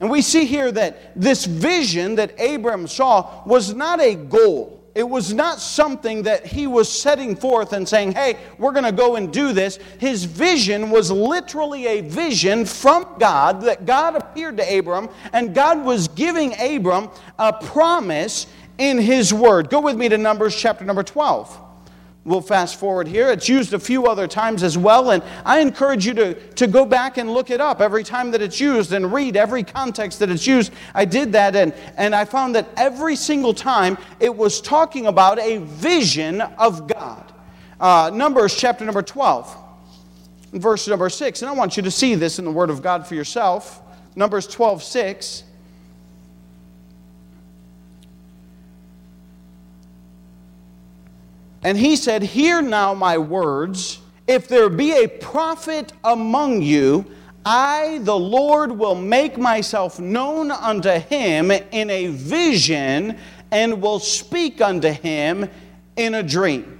And 0.00 0.10
we 0.10 0.22
see 0.22 0.46
here 0.46 0.72
that 0.72 1.12
this 1.14 1.44
vision 1.44 2.16
that 2.16 2.32
Abram 2.40 2.88
saw 2.88 3.44
was 3.44 3.74
not 3.74 4.00
a 4.00 4.14
goal 4.14 4.79
it 4.94 5.08
was 5.08 5.32
not 5.32 5.60
something 5.60 6.24
that 6.24 6.44
he 6.46 6.66
was 6.66 6.90
setting 6.90 7.36
forth 7.36 7.72
and 7.72 7.88
saying, 7.88 8.12
hey, 8.12 8.36
we're 8.58 8.72
going 8.72 8.84
to 8.84 8.92
go 8.92 9.16
and 9.16 9.32
do 9.32 9.52
this. 9.52 9.78
His 9.98 10.24
vision 10.24 10.90
was 10.90 11.10
literally 11.10 11.86
a 11.86 12.00
vision 12.00 12.64
from 12.64 13.06
God 13.18 13.62
that 13.62 13.86
God 13.86 14.16
appeared 14.16 14.56
to 14.56 14.78
Abram, 14.78 15.08
and 15.32 15.54
God 15.54 15.84
was 15.84 16.08
giving 16.08 16.54
Abram 16.60 17.08
a 17.38 17.52
promise 17.52 18.46
in 18.78 18.98
his 18.98 19.32
word. 19.32 19.70
Go 19.70 19.80
with 19.80 19.96
me 19.96 20.08
to 20.08 20.18
Numbers 20.18 20.56
chapter 20.56 20.84
number 20.84 21.02
12. 21.02 21.69
We'll 22.22 22.42
fast 22.42 22.78
forward 22.78 23.08
here. 23.08 23.30
It's 23.30 23.48
used 23.48 23.72
a 23.72 23.78
few 23.78 24.06
other 24.06 24.26
times 24.28 24.62
as 24.62 24.76
well, 24.76 25.10
and 25.10 25.22
I 25.46 25.60
encourage 25.60 26.04
you 26.04 26.12
to, 26.14 26.34
to 26.34 26.66
go 26.66 26.84
back 26.84 27.16
and 27.16 27.32
look 27.32 27.48
it 27.48 27.62
up 27.62 27.80
every 27.80 28.04
time 28.04 28.30
that 28.32 28.42
it's 28.42 28.60
used 28.60 28.92
and 28.92 29.10
read 29.10 29.36
every 29.36 29.62
context 29.62 30.18
that 30.18 30.28
it's 30.28 30.46
used. 30.46 30.70
I 30.94 31.06
did 31.06 31.32
that, 31.32 31.56
and, 31.56 31.72
and 31.96 32.14
I 32.14 32.26
found 32.26 32.54
that 32.56 32.68
every 32.76 33.16
single 33.16 33.54
time 33.54 33.96
it 34.20 34.34
was 34.34 34.60
talking 34.60 35.06
about 35.06 35.38
a 35.38 35.58
vision 35.58 36.42
of 36.42 36.86
God. 36.86 37.32
Uh, 37.80 38.10
Numbers 38.12 38.54
chapter 38.54 38.84
number 38.84 39.00
12, 39.00 39.56
verse 40.52 40.86
number 40.88 41.08
6, 41.08 41.40
and 41.40 41.48
I 41.48 41.54
want 41.54 41.78
you 41.78 41.82
to 41.84 41.90
see 41.90 42.16
this 42.16 42.38
in 42.38 42.44
the 42.44 42.50
Word 42.50 42.68
of 42.68 42.82
God 42.82 43.06
for 43.06 43.14
yourself. 43.14 43.80
Numbers 44.14 44.46
12, 44.46 44.82
6. 44.82 45.44
And 51.62 51.76
he 51.76 51.96
said, 51.96 52.22
Hear 52.22 52.62
now 52.62 52.94
my 52.94 53.18
words. 53.18 54.00
If 54.26 54.48
there 54.48 54.68
be 54.68 54.92
a 54.92 55.08
prophet 55.08 55.92
among 56.04 56.62
you, 56.62 57.04
I, 57.44 58.00
the 58.02 58.18
Lord, 58.18 58.72
will 58.72 58.94
make 58.94 59.38
myself 59.38 59.98
known 59.98 60.50
unto 60.50 60.90
him 60.90 61.50
in 61.50 61.90
a 61.90 62.08
vision 62.08 63.18
and 63.50 63.82
will 63.82 63.98
speak 63.98 64.60
unto 64.60 64.88
him 64.88 65.48
in 65.96 66.14
a 66.14 66.22
dream. 66.22 66.79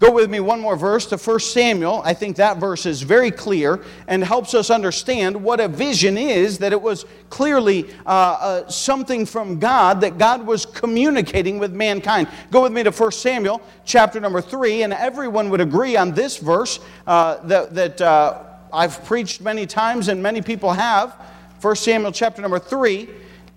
Go 0.00 0.10
with 0.10 0.30
me 0.30 0.40
one 0.40 0.60
more 0.60 0.76
verse 0.76 1.04
to 1.08 1.18
1 1.18 1.40
Samuel. 1.40 2.00
I 2.06 2.14
think 2.14 2.36
that 2.36 2.56
verse 2.56 2.86
is 2.86 3.02
very 3.02 3.30
clear 3.30 3.84
and 4.08 4.24
helps 4.24 4.54
us 4.54 4.70
understand 4.70 5.36
what 5.36 5.60
a 5.60 5.68
vision 5.68 6.16
is, 6.16 6.56
that 6.58 6.72
it 6.72 6.80
was 6.80 7.04
clearly 7.28 7.86
uh, 8.06 8.08
uh, 8.08 8.68
something 8.70 9.26
from 9.26 9.58
God 9.58 10.00
that 10.00 10.16
God 10.16 10.46
was 10.46 10.64
communicating 10.64 11.58
with 11.58 11.74
mankind. 11.74 12.28
Go 12.50 12.62
with 12.62 12.72
me 12.72 12.82
to 12.82 12.90
1 12.90 13.12
Samuel 13.12 13.60
chapter 13.84 14.18
number 14.20 14.40
3, 14.40 14.84
and 14.84 14.94
everyone 14.94 15.50
would 15.50 15.60
agree 15.60 15.98
on 15.98 16.12
this 16.12 16.38
verse 16.38 16.80
uh, 17.06 17.36
that, 17.46 17.74
that 17.74 18.00
uh, 18.00 18.42
I've 18.72 19.04
preached 19.04 19.42
many 19.42 19.66
times 19.66 20.08
and 20.08 20.22
many 20.22 20.40
people 20.40 20.72
have. 20.72 21.14
1 21.60 21.76
Samuel 21.76 22.12
chapter 22.12 22.40
number 22.40 22.58
3 22.58 23.06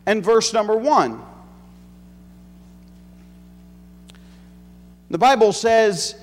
and 0.06 0.22
verse 0.22 0.52
number 0.52 0.76
1. 0.76 1.22
The 5.10 5.18
Bible 5.18 5.54
says, 5.54 6.16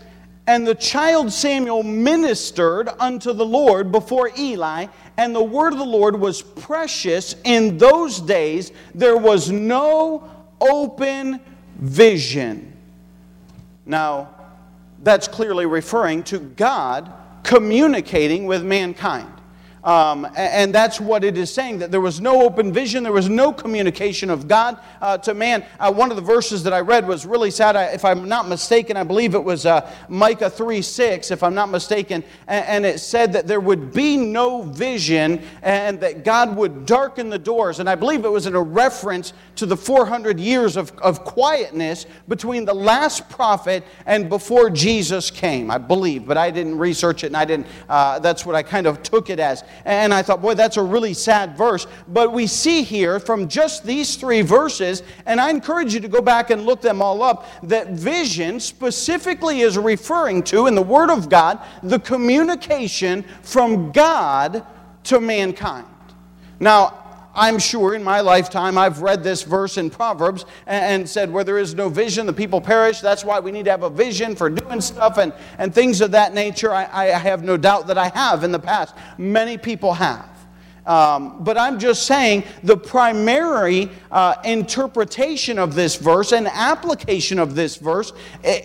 and 0.46 0.66
the 0.66 0.74
child 0.74 1.32
Samuel 1.32 1.82
ministered 1.82 2.88
unto 2.98 3.32
the 3.32 3.46
Lord 3.46 3.92
before 3.92 4.30
Eli, 4.38 4.86
and 5.16 5.34
the 5.34 5.42
word 5.42 5.72
of 5.72 5.78
the 5.78 5.84
Lord 5.84 6.18
was 6.18 6.42
precious 6.42 7.36
in 7.44 7.78
those 7.78 8.20
days. 8.20 8.72
There 8.94 9.16
was 9.16 9.50
no 9.50 10.28
open 10.60 11.40
vision. 11.76 12.72
Now, 13.86 14.34
that's 15.02 15.28
clearly 15.28 15.66
referring 15.66 16.22
to 16.24 16.38
God 16.38 17.12
communicating 17.42 18.46
with 18.46 18.62
mankind. 18.62 19.32
Um, 19.82 20.26
and 20.36 20.74
that's 20.74 21.00
what 21.00 21.24
it 21.24 21.38
is 21.38 21.52
saying 21.52 21.78
that 21.78 21.90
there 21.90 22.00
was 22.00 22.20
no 22.20 22.42
open 22.42 22.72
vision, 22.72 23.02
there 23.02 23.12
was 23.12 23.30
no 23.30 23.52
communication 23.52 24.28
of 24.28 24.46
God 24.46 24.78
uh, 25.00 25.16
to 25.18 25.32
man. 25.32 25.64
Uh, 25.78 25.92
one 25.92 26.10
of 26.10 26.16
the 26.16 26.22
verses 26.22 26.62
that 26.64 26.74
I 26.74 26.80
read 26.80 27.08
was 27.08 27.24
really 27.24 27.50
sad. 27.50 27.76
I, 27.76 27.84
if 27.84 28.04
I'm 28.04 28.28
not 28.28 28.46
mistaken, 28.46 28.96
I 28.96 29.04
believe 29.04 29.34
it 29.34 29.42
was 29.42 29.64
uh, 29.64 29.90
Micah 30.08 30.50
3 30.50 30.82
6, 30.82 31.30
if 31.30 31.42
I'm 31.42 31.54
not 31.54 31.70
mistaken. 31.70 32.22
And, 32.46 32.66
and, 32.66 32.86
it 32.90 32.98
said 32.98 33.32
that 33.34 33.46
there 33.46 33.60
would 33.60 33.92
be 33.92 34.16
no 34.16 34.62
vision 34.62 35.42
and 35.62 36.00
that 36.00 36.24
God 36.24 36.56
would 36.56 36.84
darken 36.86 37.30
the 37.30 37.38
doors. 37.38 37.78
And 37.78 37.88
I 37.88 37.94
believe 37.94 38.24
it 38.24 38.30
was 38.30 38.46
in 38.46 38.54
a 38.54 38.62
reference 38.62 39.32
to 39.56 39.66
the 39.66 39.76
400 39.76 40.40
years 40.40 40.76
of, 40.76 40.90
of 40.98 41.24
quietness 41.24 42.06
between 42.28 42.64
the 42.64 42.74
last 42.74 43.28
prophet 43.28 43.84
and 44.06 44.28
before 44.28 44.70
Jesus 44.70 45.30
came, 45.30 45.70
I 45.70 45.78
believe. 45.78 46.26
But 46.26 46.36
I 46.36 46.50
didn't 46.50 46.78
research 46.78 47.24
it 47.24 47.28
and 47.28 47.36
I 47.36 47.44
didn't, 47.44 47.66
uh, 47.88 48.18
that's 48.18 48.44
what 48.44 48.54
I 48.54 48.62
kind 48.62 48.86
of 48.86 49.02
took 49.02 49.30
it 49.30 49.38
as. 49.38 49.62
And 49.84 50.12
I 50.12 50.22
thought, 50.22 50.42
boy, 50.42 50.54
that's 50.54 50.76
a 50.76 50.82
really 50.82 51.14
sad 51.14 51.56
verse. 51.56 51.86
But 52.08 52.32
we 52.32 52.46
see 52.46 52.82
here 52.82 53.18
from 53.20 53.48
just 53.48 53.84
these 53.84 54.16
three 54.16 54.42
verses, 54.42 55.02
and 55.26 55.40
I 55.40 55.50
encourage 55.50 55.94
you 55.94 56.00
to 56.00 56.08
go 56.08 56.20
back 56.20 56.50
and 56.50 56.66
look 56.66 56.80
them 56.80 57.00
all 57.00 57.22
up, 57.22 57.46
that 57.62 57.90
vision 57.90 58.60
specifically 58.60 59.60
is 59.60 59.78
referring 59.78 60.42
to, 60.44 60.66
in 60.66 60.74
the 60.74 60.82
Word 60.82 61.10
of 61.10 61.28
God, 61.28 61.60
the 61.82 61.98
communication 61.98 63.24
from 63.42 63.92
God 63.92 64.64
to 65.04 65.20
mankind. 65.20 65.86
Now, 66.58 66.99
I'm 67.34 67.58
sure 67.58 67.94
in 67.94 68.02
my 68.02 68.20
lifetime 68.20 68.76
I've 68.76 69.02
read 69.02 69.22
this 69.22 69.42
verse 69.42 69.78
in 69.78 69.90
Proverbs 69.90 70.44
and, 70.66 71.08
said, 71.08 71.32
Where 71.32 71.44
there 71.44 71.58
is 71.58 71.74
no 71.74 71.88
vision, 71.88 72.26
the 72.26 72.32
people 72.32 72.60
perish. 72.60 73.00
That's 73.00 73.24
why 73.24 73.40
we 73.40 73.52
need 73.52 73.66
to 73.66 73.70
have 73.70 73.82
a 73.82 73.90
vision 73.90 74.34
for 74.34 74.50
doing 74.50 74.80
stuff 74.80 75.18
and, 75.18 75.32
and 75.58 75.74
things 75.74 76.00
of 76.00 76.10
that 76.12 76.34
nature. 76.34 76.72
I, 76.72 76.86
I 76.92 77.06
have 77.06 77.44
no 77.44 77.56
doubt 77.56 77.86
that 77.86 77.98
I 77.98 78.08
have 78.08 78.44
in 78.44 78.52
the 78.52 78.58
past. 78.58 78.94
Many 79.18 79.58
people 79.58 79.94
have. 79.94 80.28
Um, 80.86 81.44
but 81.44 81.58
I'm 81.58 81.78
just 81.78 82.06
saying 82.06 82.44
the 82.64 82.76
primary 82.76 83.90
uh, 84.10 84.34
interpretation 84.44 85.58
of 85.58 85.74
this 85.74 85.96
verse 85.96 86.32
and 86.32 86.48
application 86.48 87.38
of 87.38 87.54
this 87.54 87.76
verse 87.76 88.12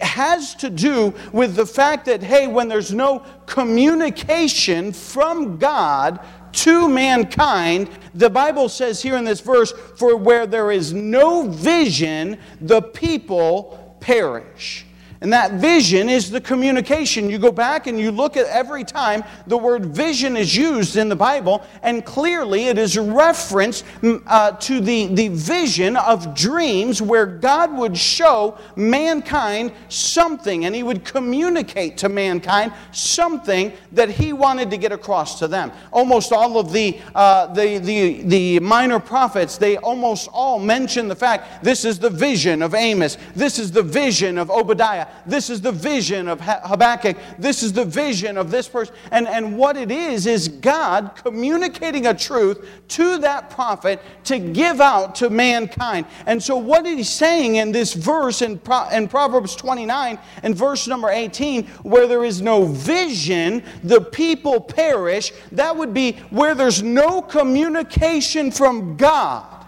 has 0.01 0.55
to 0.55 0.69
do 0.69 1.13
with 1.33 1.55
the 1.55 1.65
fact 1.65 2.05
that, 2.05 2.23
hey, 2.23 2.47
when 2.47 2.67
there's 2.67 2.93
no 2.93 3.23
communication 3.45 4.93
from 4.93 5.57
God 5.57 6.19
to 6.55 6.87
mankind, 6.87 7.89
the 8.13 8.29
Bible 8.29 8.69
says 8.69 9.01
here 9.01 9.17
in 9.17 9.25
this 9.25 9.41
verse, 9.41 9.71
for 9.97 10.15
where 10.15 10.47
there 10.47 10.71
is 10.71 10.93
no 10.93 11.49
vision, 11.49 12.39
the 12.61 12.81
people 12.81 13.97
perish. 13.99 14.84
And 15.21 15.31
that 15.31 15.53
vision 15.53 16.09
is 16.09 16.29
the 16.29 16.41
communication. 16.41 17.29
You 17.29 17.37
go 17.37 17.51
back 17.51 17.87
and 17.87 17.97
you 17.99 18.11
look 18.11 18.35
at 18.35 18.47
every 18.47 18.83
time 18.83 19.23
the 19.47 19.57
word 19.57 19.85
vision 19.85 20.35
is 20.35 20.55
used 20.55 20.97
in 20.97 21.07
the 21.07 21.15
Bible, 21.15 21.63
and 21.83 22.05
clearly 22.05 22.65
it 22.65 22.77
is 22.77 22.97
a 22.97 23.01
reference 23.01 23.83
mm, 24.01 24.21
uh, 24.27 24.51
to 24.51 24.81
the, 24.81 25.07
the 25.07 25.29
vision 25.29 25.95
of 25.95 26.35
dreams 26.35 27.01
where 27.01 27.25
God 27.25 27.75
would 27.77 27.97
show 27.97 28.57
mankind 28.75 29.71
something 29.87 30.65
and 30.65 30.75
He 30.75 30.83
would 30.83 31.05
communicate 31.05 31.97
to 31.99 32.09
mankind 32.09 32.73
something 32.91 33.71
that 33.93 34.09
He 34.09 34.33
wanted 34.33 34.69
to 34.71 34.77
get 34.77 34.91
across 34.91 35.39
to 35.39 35.47
them. 35.47 35.71
Almost 35.91 36.33
all 36.33 36.59
of 36.59 36.73
the, 36.73 36.99
uh, 37.15 37.53
the, 37.53 37.77
the, 37.77 38.21
the 38.23 38.59
minor 38.59 38.99
prophets, 38.99 39.57
they 39.57 39.77
almost 39.77 40.27
all 40.33 40.59
mention 40.59 41.07
the 41.07 41.15
fact 41.15 41.63
this 41.63 41.85
is 41.85 41.99
the 41.99 42.09
vision 42.09 42.61
of 42.61 42.73
Amos, 42.73 43.17
this 43.33 43.59
is 43.59 43.71
the 43.71 43.83
vision 43.83 44.37
of 44.37 44.51
Obadiah. 44.51 45.04
This 45.25 45.49
is 45.49 45.61
the 45.61 45.71
vision 45.71 46.27
of 46.27 46.39
Habakkuk. 46.41 47.17
This 47.37 47.63
is 47.63 47.73
the 47.73 47.85
vision 47.85 48.37
of 48.37 48.51
this 48.51 48.67
person. 48.67 48.95
And, 49.11 49.27
and 49.27 49.57
what 49.57 49.77
it 49.77 49.91
is, 49.91 50.27
is 50.27 50.47
God 50.47 51.11
communicating 51.15 52.07
a 52.07 52.13
truth 52.13 52.67
to 52.89 53.17
that 53.19 53.49
prophet 53.49 54.01
to 54.25 54.39
give 54.39 54.81
out 54.81 55.15
to 55.15 55.29
mankind. 55.29 56.05
And 56.25 56.41
so, 56.41 56.57
what 56.57 56.85
he's 56.85 57.09
saying 57.09 57.55
in 57.55 57.71
this 57.71 57.93
verse 57.93 58.41
in, 58.41 58.59
Pro, 58.59 58.87
in 58.89 59.07
Proverbs 59.07 59.55
29 59.55 60.19
and 60.43 60.55
verse 60.55 60.87
number 60.87 61.09
18, 61.09 61.65
where 61.83 62.07
there 62.07 62.25
is 62.25 62.41
no 62.41 62.65
vision, 62.65 63.63
the 63.83 64.01
people 64.01 64.61
perish, 64.61 65.31
that 65.51 65.75
would 65.75 65.93
be 65.93 66.13
where 66.29 66.55
there's 66.55 66.83
no 66.83 67.21
communication 67.21 68.51
from 68.51 68.97
God, 68.97 69.65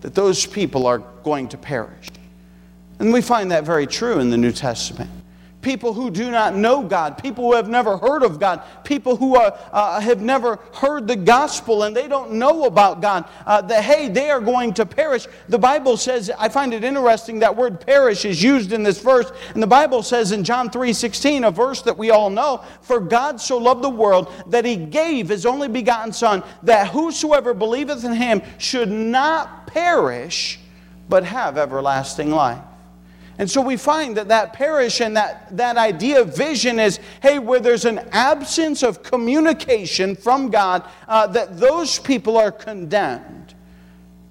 that 0.00 0.14
those 0.14 0.46
people 0.46 0.86
are 0.86 0.98
going 1.22 1.48
to 1.48 1.58
perish. 1.58 2.08
And 2.98 3.12
we 3.12 3.20
find 3.20 3.50
that 3.52 3.64
very 3.64 3.86
true 3.86 4.18
in 4.18 4.30
the 4.30 4.36
New 4.36 4.52
Testament. 4.52 5.10
People 5.60 5.92
who 5.92 6.08
do 6.08 6.30
not 6.30 6.54
know 6.54 6.84
God, 6.84 7.18
people 7.18 7.44
who 7.44 7.56
have 7.56 7.68
never 7.68 7.96
heard 7.98 8.22
of 8.22 8.38
God, 8.38 8.62
people 8.84 9.16
who 9.16 9.34
are, 9.34 9.58
uh, 9.72 10.00
have 10.00 10.22
never 10.22 10.60
heard 10.74 11.08
the 11.08 11.16
gospel 11.16 11.82
and 11.82 11.96
they 11.96 12.06
don't 12.06 12.34
know 12.34 12.64
about 12.64 13.02
God, 13.02 13.28
uh, 13.44 13.60
that 13.62 13.82
hey, 13.82 14.08
they 14.08 14.30
are 14.30 14.40
going 14.40 14.72
to 14.74 14.86
perish. 14.86 15.26
The 15.48 15.58
Bible 15.58 15.96
says, 15.96 16.30
I 16.38 16.48
find 16.48 16.72
it 16.72 16.84
interesting 16.84 17.40
that 17.40 17.56
word 17.56 17.80
perish 17.80 18.24
is 18.24 18.40
used 18.40 18.72
in 18.72 18.84
this 18.84 19.00
verse. 19.00 19.32
And 19.52 19.60
the 19.60 19.66
Bible 19.66 20.04
says 20.04 20.30
in 20.30 20.44
John 20.44 20.70
3 20.70 20.92
16, 20.92 21.42
a 21.42 21.50
verse 21.50 21.82
that 21.82 21.98
we 21.98 22.10
all 22.10 22.30
know, 22.30 22.62
For 22.82 23.00
God 23.00 23.40
so 23.40 23.58
loved 23.58 23.82
the 23.82 23.90
world 23.90 24.32
that 24.46 24.64
he 24.64 24.76
gave 24.76 25.28
his 25.28 25.44
only 25.44 25.66
begotten 25.66 26.12
Son, 26.12 26.44
that 26.62 26.88
whosoever 26.88 27.52
believeth 27.52 28.04
in 28.04 28.12
him 28.12 28.42
should 28.58 28.90
not 28.90 29.66
perish, 29.66 30.60
but 31.08 31.24
have 31.24 31.58
everlasting 31.58 32.30
life. 32.30 32.62
And 33.38 33.48
so 33.48 33.62
we 33.62 33.76
find 33.76 34.16
that 34.16 34.28
that 34.28 34.52
perish 34.52 35.00
and 35.00 35.16
that, 35.16 35.56
that 35.56 35.76
idea 35.76 36.20
of 36.20 36.36
vision 36.36 36.80
is 36.80 36.98
hey, 37.22 37.38
where 37.38 37.60
there's 37.60 37.84
an 37.84 38.00
absence 38.10 38.82
of 38.82 39.02
communication 39.04 40.16
from 40.16 40.50
God, 40.50 40.84
uh, 41.06 41.28
that 41.28 41.58
those 41.58 42.00
people 42.00 42.36
are 42.36 42.50
condemned. 42.50 43.54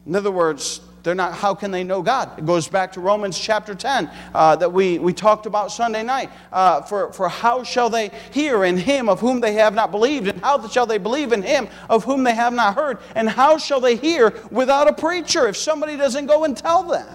In 0.05 0.15
other 0.15 0.31
words, 0.31 0.81
they're 1.03 1.15
not, 1.15 1.33
how 1.35 1.55
can 1.55 1.71
they 1.71 1.85
know 1.85 2.01
God? 2.01 2.37
It 2.37 2.45
goes 2.45 2.67
back 2.67 2.91
to 2.93 2.99
Romans 2.99 3.39
chapter 3.39 3.73
10 3.73 4.11
uh, 4.33 4.57
that 4.57 4.73
we, 4.73 4.99
we 4.99 5.13
talked 5.13 5.45
about 5.45 5.71
Sunday 5.71 6.03
night. 6.03 6.29
Uh, 6.51 6.81
for, 6.81 7.13
for 7.13 7.29
how 7.29 7.63
shall 7.63 7.89
they 7.89 8.11
hear 8.33 8.65
in 8.65 8.75
him 8.75 9.07
of 9.07 9.21
whom 9.21 9.39
they 9.39 9.53
have 9.53 9.73
not 9.73 9.89
believed? 9.89 10.27
And 10.27 10.41
how 10.41 10.67
shall 10.67 10.85
they 10.85 10.97
believe 10.97 11.31
in 11.31 11.43
him 11.43 11.69
of 11.89 12.03
whom 12.03 12.25
they 12.25 12.35
have 12.35 12.51
not 12.51 12.75
heard? 12.75 12.97
And 13.15 13.29
how 13.29 13.57
shall 13.57 13.79
they 13.79 13.95
hear 13.95 14.33
without 14.51 14.89
a 14.89 14.93
preacher 14.93 15.47
if 15.47 15.55
somebody 15.55 15.95
doesn't 15.95 16.25
go 16.25 16.43
and 16.43 16.57
tell 16.57 16.83
them? 16.83 17.07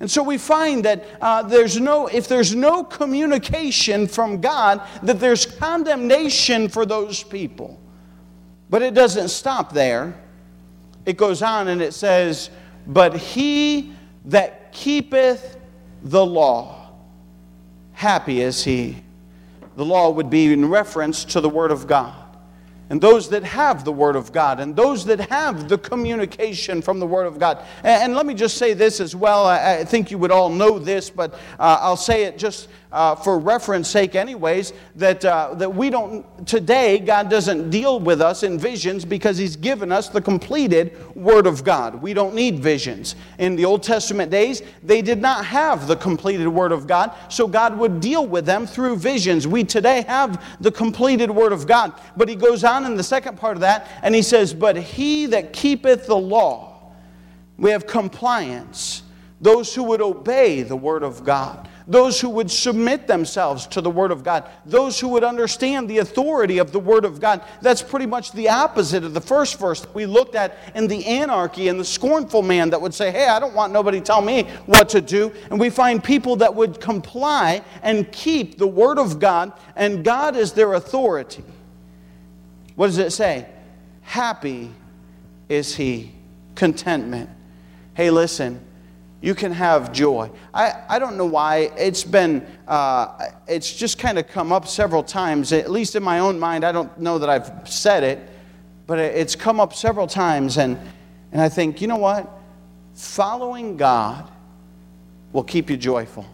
And 0.00 0.10
so 0.10 0.22
we 0.22 0.38
find 0.38 0.84
that 0.86 1.04
uh, 1.20 1.42
there's 1.42 1.78
no, 1.78 2.06
if 2.06 2.26
there's 2.26 2.54
no 2.54 2.82
communication 2.82 4.06
from 4.06 4.40
God, 4.40 4.80
that 5.02 5.20
there's 5.20 5.44
condemnation 5.44 6.68
for 6.68 6.86
those 6.86 7.22
people. 7.22 7.78
But 8.70 8.80
it 8.82 8.94
doesn't 8.94 9.28
stop 9.28 9.72
there. 9.72 10.18
It 11.04 11.18
goes 11.18 11.42
on 11.42 11.68
and 11.68 11.82
it 11.82 11.92
says, 11.92 12.50
But 12.86 13.16
he 13.16 13.92
that 14.26 14.72
keepeth 14.72 15.58
the 16.02 16.24
law, 16.24 16.92
happy 17.92 18.40
is 18.40 18.64
he. 18.64 19.02
The 19.76 19.84
law 19.84 20.10
would 20.10 20.30
be 20.30 20.52
in 20.52 20.68
reference 20.68 21.24
to 21.26 21.40
the 21.40 21.48
Word 21.48 21.70
of 21.70 21.86
God 21.86 22.19
and 22.90 23.00
those 23.00 23.28
that 23.30 23.44
have 23.44 23.84
the 23.84 23.92
Word 23.92 24.16
of 24.16 24.32
God, 24.32 24.58
and 24.58 24.74
those 24.74 25.04
that 25.06 25.30
have 25.30 25.68
the 25.68 25.78
communication 25.78 26.82
from 26.82 26.98
the 26.98 27.06
Word 27.06 27.26
of 27.26 27.38
God. 27.38 27.64
And, 27.84 28.02
and 28.02 28.14
let 28.14 28.26
me 28.26 28.34
just 28.34 28.58
say 28.58 28.74
this 28.74 29.00
as 29.00 29.14
well. 29.14 29.46
I, 29.46 29.78
I, 29.78 29.84
think 29.84 30.10
you 30.10 30.18
would 30.18 30.32
all 30.32 30.50
know 30.50 30.78
this, 30.78 31.08
but 31.08 31.34
uh, 31.58 31.78
I'll 31.80 31.96
say 31.96 32.24
it 32.24 32.36
just 32.36 32.68
uh, 32.92 33.14
for 33.14 33.38
reference 33.38 33.88
sake, 33.88 34.16
anyways, 34.16 34.72
that, 34.96 35.24
uh, 35.24 35.54
that 35.54 35.72
we 35.72 35.90
don't, 35.90 36.24
today, 36.46 36.98
God 36.98 37.30
doesn't 37.30 37.70
deal 37.70 38.00
with 38.00 38.20
us 38.20 38.42
in 38.42 38.58
visions 38.58 39.04
because 39.04 39.38
He's 39.38 39.54
given 39.54 39.92
us 39.92 40.08
the 40.08 40.20
completed 40.20 40.96
Word 41.14 41.46
of 41.46 41.62
God. 41.62 42.02
We 42.02 42.14
don't 42.14 42.34
need 42.34 42.58
visions. 42.58 43.14
In 43.38 43.54
the 43.54 43.64
Old 43.64 43.84
Testament 43.84 44.30
days, 44.30 44.62
they 44.82 45.02
did 45.02 45.20
not 45.20 45.44
have 45.44 45.86
the 45.86 45.94
completed 45.94 46.48
Word 46.48 46.72
of 46.72 46.88
God, 46.88 47.12
so 47.28 47.46
God 47.46 47.78
would 47.78 48.00
deal 48.00 48.26
with 48.26 48.44
them 48.44 48.66
through 48.66 48.96
visions. 48.96 49.46
We 49.46 49.62
today 49.62 50.02
have 50.02 50.44
the 50.60 50.72
completed 50.72 51.30
Word 51.30 51.52
of 51.52 51.68
God. 51.68 51.92
But 52.16 52.28
He 52.28 52.34
goes 52.34 52.64
on 52.64 52.86
in 52.86 52.96
the 52.96 53.04
second 53.04 53.38
part 53.38 53.56
of 53.56 53.60
that, 53.60 53.86
and 54.02 54.14
He 54.14 54.22
says, 54.22 54.52
But 54.52 54.76
he 54.76 55.26
that 55.26 55.52
keepeth 55.52 56.06
the 56.06 56.16
law, 56.16 56.92
we 57.56 57.70
have 57.70 57.86
compliance, 57.86 59.04
those 59.40 59.74
who 59.74 59.84
would 59.84 60.00
obey 60.00 60.62
the 60.62 60.76
Word 60.76 61.04
of 61.04 61.24
God 61.24 61.68
those 61.90 62.20
who 62.20 62.30
would 62.30 62.48
submit 62.48 63.08
themselves 63.08 63.66
to 63.66 63.80
the 63.80 63.90
Word 63.90 64.12
of 64.12 64.22
God, 64.22 64.48
those 64.64 65.00
who 65.00 65.08
would 65.08 65.24
understand 65.24 65.90
the 65.90 65.98
authority 65.98 66.58
of 66.58 66.70
the 66.70 66.78
Word 66.78 67.04
of 67.04 67.20
God. 67.20 67.42
That's 67.62 67.82
pretty 67.82 68.06
much 68.06 68.30
the 68.30 68.48
opposite 68.48 69.02
of 69.02 69.12
the 69.12 69.20
first 69.20 69.58
verse 69.58 69.80
that 69.80 69.92
we 69.92 70.06
looked 70.06 70.36
at 70.36 70.56
in 70.76 70.86
the 70.86 71.04
anarchy 71.04 71.66
and 71.66 71.80
the 71.80 71.84
scornful 71.84 72.42
man 72.42 72.70
that 72.70 72.80
would 72.80 72.94
say, 72.94 73.10
Hey, 73.10 73.26
I 73.26 73.40
don't 73.40 73.54
want 73.54 73.72
nobody 73.72 74.00
tell 74.00 74.22
me 74.22 74.44
what 74.66 74.88
to 74.90 75.00
do. 75.00 75.32
And 75.50 75.58
we 75.58 75.68
find 75.68 76.02
people 76.02 76.36
that 76.36 76.54
would 76.54 76.80
comply 76.80 77.64
and 77.82 78.10
keep 78.12 78.56
the 78.56 78.68
Word 78.68 79.00
of 79.00 79.18
God, 79.18 79.52
and 79.74 80.04
God 80.04 80.36
is 80.36 80.52
their 80.52 80.74
authority. 80.74 81.42
What 82.76 82.86
does 82.86 82.98
it 82.98 83.10
say? 83.10 83.48
Happy 84.02 84.70
is 85.48 85.74
he, 85.74 86.12
contentment. 86.54 87.28
Hey, 87.94 88.10
listen 88.10 88.64
you 89.20 89.34
can 89.34 89.52
have 89.52 89.92
joy. 89.92 90.30
I, 90.54 90.82
I 90.88 90.98
don't 90.98 91.16
know 91.16 91.26
why. 91.26 91.70
It's 91.76 92.04
been, 92.04 92.46
uh, 92.66 93.26
it's 93.46 93.74
just 93.74 93.98
kind 93.98 94.18
of 94.18 94.26
come 94.28 94.50
up 94.52 94.66
several 94.66 95.02
times, 95.02 95.52
at 95.52 95.70
least 95.70 95.94
in 95.94 96.02
my 96.02 96.20
own 96.20 96.38
mind. 96.38 96.64
I 96.64 96.72
don't 96.72 96.98
know 96.98 97.18
that 97.18 97.28
I've 97.28 97.68
said 97.68 98.02
it, 98.02 98.18
but 98.86 98.98
it's 98.98 99.36
come 99.36 99.60
up 99.60 99.74
several 99.74 100.06
times. 100.06 100.56
And, 100.56 100.78
and 101.32 101.40
I 101.40 101.48
think, 101.48 101.82
you 101.82 101.86
know 101.86 101.98
what? 101.98 102.30
Following 102.94 103.76
God 103.76 104.30
will 105.32 105.44
keep 105.44 105.68
you 105.68 105.76
joyful. 105.76 106.26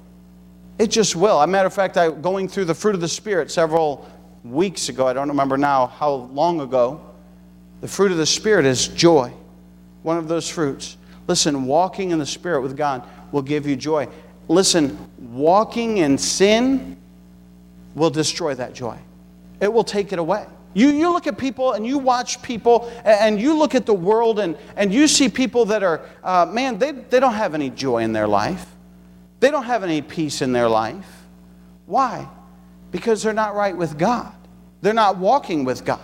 It 0.78 0.88
just 0.88 1.16
will. 1.16 1.40
As 1.40 1.44
a 1.44 1.46
matter 1.48 1.66
of 1.66 1.74
fact, 1.74 1.96
I 1.96 2.10
going 2.10 2.48
through 2.48 2.66
the 2.66 2.74
fruit 2.74 2.94
of 2.94 3.00
the 3.00 3.08
Spirit 3.08 3.50
several 3.50 4.08
weeks 4.44 4.88
ago. 4.88 5.06
I 5.08 5.12
don't 5.12 5.28
remember 5.28 5.56
now 5.56 5.86
how 5.86 6.12
long 6.12 6.60
ago. 6.60 7.00
The 7.80 7.88
fruit 7.88 8.12
of 8.12 8.18
the 8.18 8.26
Spirit 8.26 8.64
is 8.64 8.88
joy, 8.88 9.32
one 10.02 10.18
of 10.18 10.28
those 10.28 10.48
fruits. 10.48 10.96
Listen, 11.26 11.66
walking 11.66 12.10
in 12.10 12.18
the 12.18 12.26
Spirit 12.26 12.62
with 12.62 12.76
God 12.76 13.06
will 13.32 13.42
give 13.42 13.66
you 13.66 13.76
joy. 13.76 14.08
Listen, 14.48 14.96
walking 15.18 15.98
in 15.98 16.18
sin 16.18 16.96
will 17.94 18.10
destroy 18.10 18.54
that 18.54 18.74
joy, 18.74 18.98
it 19.60 19.72
will 19.72 19.84
take 19.84 20.12
it 20.12 20.18
away. 20.18 20.46
You, 20.74 20.88
you 20.88 21.10
look 21.10 21.26
at 21.26 21.38
people 21.38 21.72
and 21.72 21.86
you 21.86 21.96
watch 21.96 22.42
people 22.42 22.92
and 23.02 23.40
you 23.40 23.56
look 23.56 23.74
at 23.74 23.86
the 23.86 23.94
world 23.94 24.38
and, 24.38 24.58
and 24.76 24.92
you 24.92 25.08
see 25.08 25.30
people 25.30 25.64
that 25.66 25.82
are, 25.82 26.02
uh, 26.22 26.44
man, 26.44 26.76
they, 26.78 26.92
they 26.92 27.18
don't 27.18 27.32
have 27.32 27.54
any 27.54 27.70
joy 27.70 28.02
in 28.02 28.12
their 28.12 28.28
life. 28.28 28.66
They 29.40 29.50
don't 29.50 29.64
have 29.64 29.84
any 29.84 30.02
peace 30.02 30.42
in 30.42 30.52
their 30.52 30.68
life. 30.68 31.08
Why? 31.86 32.28
Because 32.90 33.22
they're 33.22 33.32
not 33.32 33.54
right 33.54 33.74
with 33.74 33.96
God. 33.96 34.34
They're 34.82 34.92
not 34.92 35.16
walking 35.16 35.64
with 35.64 35.82
God. 35.82 36.00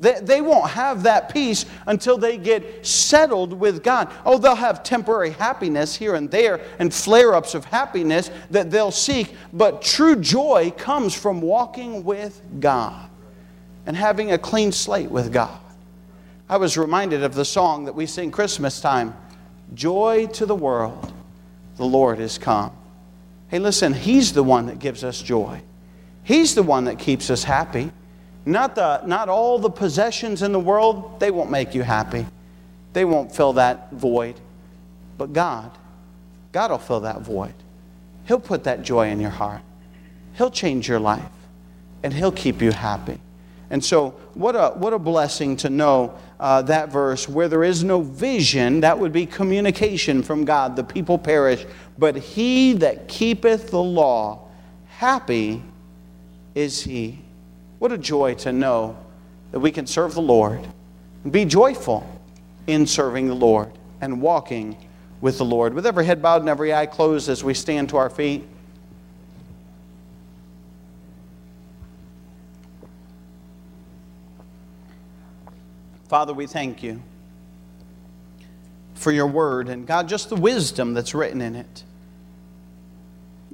They, 0.00 0.20
they 0.20 0.40
won't 0.40 0.70
have 0.70 1.02
that 1.02 1.32
peace 1.32 1.66
until 1.86 2.18
they 2.18 2.38
get 2.38 2.86
settled 2.86 3.52
with 3.52 3.82
God. 3.82 4.12
Oh, 4.24 4.38
they'll 4.38 4.54
have 4.54 4.84
temporary 4.84 5.30
happiness 5.30 5.96
here 5.96 6.14
and 6.14 6.30
there 6.30 6.60
and 6.78 6.94
flare 6.94 7.34
ups 7.34 7.54
of 7.54 7.64
happiness 7.64 8.30
that 8.50 8.70
they'll 8.70 8.92
seek, 8.92 9.34
but 9.52 9.82
true 9.82 10.14
joy 10.14 10.72
comes 10.76 11.14
from 11.14 11.40
walking 11.40 12.04
with 12.04 12.40
God 12.60 13.10
and 13.86 13.96
having 13.96 14.32
a 14.32 14.38
clean 14.38 14.70
slate 14.70 15.10
with 15.10 15.32
God. 15.32 15.58
I 16.48 16.56
was 16.58 16.78
reminded 16.78 17.24
of 17.24 17.34
the 17.34 17.44
song 17.44 17.84
that 17.86 17.94
we 17.94 18.06
sing 18.06 18.30
Christmas 18.30 18.80
time 18.80 19.14
Joy 19.74 20.28
to 20.28 20.46
the 20.46 20.54
world, 20.54 21.12
the 21.76 21.84
Lord 21.84 22.20
is 22.20 22.38
come. 22.38 22.72
Hey, 23.48 23.58
listen, 23.58 23.92
He's 23.92 24.32
the 24.32 24.42
one 24.42 24.66
that 24.66 24.78
gives 24.78 25.04
us 25.04 25.20
joy, 25.20 25.60
He's 26.22 26.54
the 26.54 26.62
one 26.62 26.84
that 26.84 26.98
keeps 26.98 27.30
us 27.30 27.44
happy. 27.44 27.90
Not, 28.48 28.76
the, 28.76 29.04
not 29.04 29.28
all 29.28 29.58
the 29.58 29.68
possessions 29.68 30.40
in 30.40 30.52
the 30.52 30.58
world, 30.58 31.20
they 31.20 31.30
won't 31.30 31.50
make 31.50 31.74
you 31.74 31.82
happy. 31.82 32.24
They 32.94 33.04
won't 33.04 33.30
fill 33.30 33.52
that 33.52 33.92
void. 33.92 34.40
But 35.18 35.34
God, 35.34 35.70
God 36.50 36.70
will 36.70 36.78
fill 36.78 37.00
that 37.00 37.20
void. 37.20 37.52
He'll 38.26 38.40
put 38.40 38.64
that 38.64 38.82
joy 38.82 39.10
in 39.10 39.20
your 39.20 39.28
heart. 39.28 39.60
He'll 40.32 40.50
change 40.50 40.88
your 40.88 40.98
life. 40.98 41.30
And 42.02 42.14
He'll 42.14 42.32
keep 42.32 42.62
you 42.62 42.72
happy. 42.72 43.20
And 43.68 43.84
so, 43.84 44.10
what 44.32 44.56
a, 44.56 44.70
what 44.70 44.94
a 44.94 44.98
blessing 44.98 45.54
to 45.58 45.68
know 45.68 46.14
uh, 46.40 46.62
that 46.62 46.88
verse 46.88 47.28
where 47.28 47.48
there 47.48 47.64
is 47.64 47.84
no 47.84 48.00
vision, 48.00 48.80
that 48.80 48.98
would 48.98 49.12
be 49.12 49.26
communication 49.26 50.22
from 50.22 50.46
God. 50.46 50.74
The 50.74 50.84
people 50.84 51.18
perish. 51.18 51.66
But 51.98 52.16
he 52.16 52.72
that 52.74 53.08
keepeth 53.08 53.70
the 53.70 53.82
law, 53.82 54.48
happy 54.86 55.62
is 56.54 56.80
he. 56.80 57.18
What 57.78 57.92
a 57.92 57.98
joy 57.98 58.34
to 58.36 58.52
know 58.52 58.96
that 59.52 59.60
we 59.60 59.70
can 59.70 59.86
serve 59.86 60.14
the 60.14 60.22
Lord 60.22 60.66
and 61.24 61.32
be 61.32 61.44
joyful 61.44 62.06
in 62.66 62.86
serving 62.86 63.28
the 63.28 63.34
Lord 63.34 63.70
and 64.00 64.20
walking 64.20 64.76
with 65.20 65.38
the 65.38 65.44
Lord. 65.44 65.74
With 65.74 65.86
every 65.86 66.04
head 66.04 66.20
bowed 66.20 66.42
and 66.42 66.48
every 66.48 66.72
eye 66.74 66.86
closed 66.86 67.28
as 67.28 67.42
we 67.42 67.54
stand 67.54 67.88
to 67.90 67.96
our 67.96 68.10
feet. 68.10 68.44
Father, 76.08 76.32
we 76.32 76.46
thank 76.46 76.82
you 76.82 77.02
for 78.94 79.12
your 79.12 79.26
word 79.26 79.68
and 79.68 79.86
God, 79.86 80.08
just 80.08 80.30
the 80.30 80.36
wisdom 80.36 80.94
that's 80.94 81.14
written 81.14 81.40
in 81.40 81.54
it. 81.54 81.84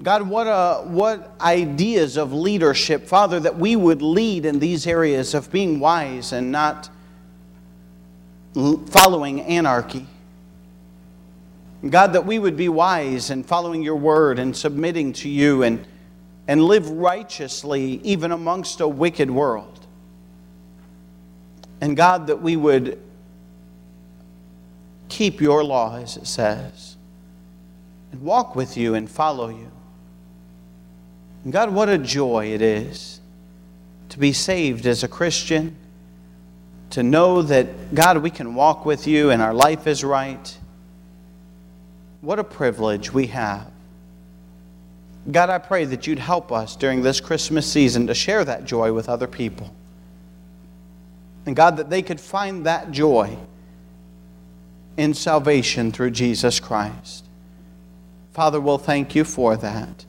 God, 0.03 0.22
what, 0.28 0.47
uh, 0.47 0.80
what 0.82 1.32
ideas 1.40 2.16
of 2.16 2.32
leadership, 2.32 3.07
Father, 3.07 3.38
that 3.40 3.57
we 3.57 3.76
would 3.76 4.03
lead 4.03 4.45
in 4.45 4.59
these 4.59 4.86
areas 4.86 5.34
of 5.34 5.53
being 5.53 5.78
wise 5.78 6.32
and 6.32 6.51
not 6.51 6.90
following 8.55 9.40
anarchy. 9.42 10.07
God, 11.88 12.14
that 12.14 12.24
we 12.24 12.38
would 12.38 12.57
be 12.57 12.68
wise 12.68 13.30
in 13.30 13.45
following 13.45 13.82
your 13.82 13.97
word 13.97 14.38
and 14.38 14.57
submitting 14.57 15.12
to 15.14 15.28
you 15.28 15.62
and, 15.62 15.86
and 16.49 16.64
live 16.64 16.88
righteously 16.90 18.01
even 18.03 18.32
amongst 18.32 18.80
a 18.80 18.88
wicked 18.88 19.30
world. 19.30 19.86
And 21.80 21.97
God, 21.97 22.28
that 22.28 22.40
we 22.40 22.57
would 22.57 23.01
keep 25.09 25.40
your 25.40 25.62
law, 25.62 25.99
as 25.99 26.16
it 26.16 26.26
says, 26.26 26.97
and 28.11 28.22
walk 28.22 28.57
with 28.57 28.76
you 28.76 28.95
and 28.95 29.09
follow 29.11 29.49
you. 29.49 29.70
God, 31.49 31.70
what 31.70 31.88
a 31.88 31.99
joy 31.99 32.47
it 32.47 32.62
is 32.62 33.20
to 34.11 34.18
be 34.18 34.32
saved 34.32 34.86
as 34.86 35.03
a 35.03 35.09
Christian, 35.09 35.76
to 36.90 37.03
know 37.03 37.42
that, 37.42 37.95
God, 37.95 38.18
we 38.18 38.30
can 38.30 38.55
walk 38.55 38.86
with 38.86 39.07
you 39.07 39.30
and 39.30 39.42
our 39.42 39.53
life 39.53 39.86
is 39.86 40.05
right. 40.05 40.57
What 42.20 42.38
a 42.38 42.45
privilege 42.45 43.12
we 43.12 43.26
have. 43.28 43.70
God, 45.30 45.51
I 45.51 45.59
pray 45.59 45.84
that 45.86 46.07
you'd 46.07 46.18
help 46.18 46.53
us 46.53 46.76
during 46.76 47.03
this 47.03 47.20
Christmas 47.20 47.70
season 47.70 48.07
to 48.07 48.14
share 48.14 48.45
that 48.45 48.64
joy 48.64 48.92
with 48.92 49.09
other 49.09 49.26
people. 49.26 49.74
And 51.47 51.57
God, 51.57 51.76
that 51.78 51.90
they 51.90 52.03
could 52.03 52.20
find 52.20 52.64
that 52.66 52.90
joy 52.90 53.36
in 54.97 55.12
salvation 55.12 55.92
through 55.92 56.12
Jesus 56.12 56.61
Christ. 56.61 57.24
Father, 58.32 58.61
we'll 58.61 58.78
thank 58.78 59.14
you 59.14 59.24
for 59.24 59.57
that. 59.57 60.05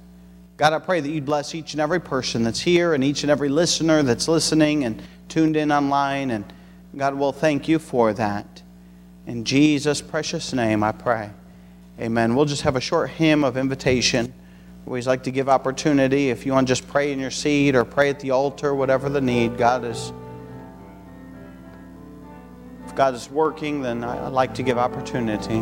God, 0.57 0.71
I 0.71 0.79
pray 0.79 1.01
that 1.01 1.09
you'd 1.09 1.25
bless 1.25 1.53
each 1.53 1.73
and 1.73 1.81
every 1.81 1.99
person 1.99 2.43
that's 2.43 2.61
here 2.61 2.93
and 2.93 3.03
each 3.03 3.23
and 3.23 3.31
every 3.31 3.49
listener 3.49 4.03
that's 4.03 4.27
listening 4.29 4.85
and 4.85 5.01
tuned 5.27 5.57
in 5.57 5.71
online. 5.71 6.31
And 6.31 6.45
God, 6.95 7.15
we'll 7.15 7.33
thank 7.33 7.67
you 7.67 7.77
for 7.77 8.13
that. 8.13 8.61
In 9.27 9.43
Jesus' 9.43 10.01
precious 10.01 10.53
name, 10.53 10.81
I 10.81 10.93
pray. 10.93 11.31
Amen. 11.99 12.35
We'll 12.35 12.45
just 12.45 12.61
have 12.61 12.77
a 12.77 12.81
short 12.81 13.09
hymn 13.09 13.43
of 13.43 13.57
invitation. 13.57 14.33
We 14.85 14.91
always 14.91 15.07
like 15.07 15.23
to 15.23 15.31
give 15.31 15.49
opportunity. 15.49 16.29
If 16.29 16.45
you 16.45 16.53
want 16.53 16.67
to 16.67 16.71
just 16.71 16.87
pray 16.87 17.11
in 17.11 17.19
your 17.19 17.31
seat 17.31 17.75
or 17.75 17.83
pray 17.83 18.09
at 18.09 18.21
the 18.21 18.31
altar, 18.31 18.73
whatever 18.73 19.09
the 19.09 19.21
need, 19.21 19.57
God 19.57 19.83
is. 19.83 20.13
If 22.85 22.95
God 22.95 23.13
is 23.13 23.29
working, 23.29 23.81
then 23.81 24.03
I'd 24.03 24.29
like 24.29 24.53
to 24.55 24.63
give 24.63 24.77
opportunity. 24.77 25.61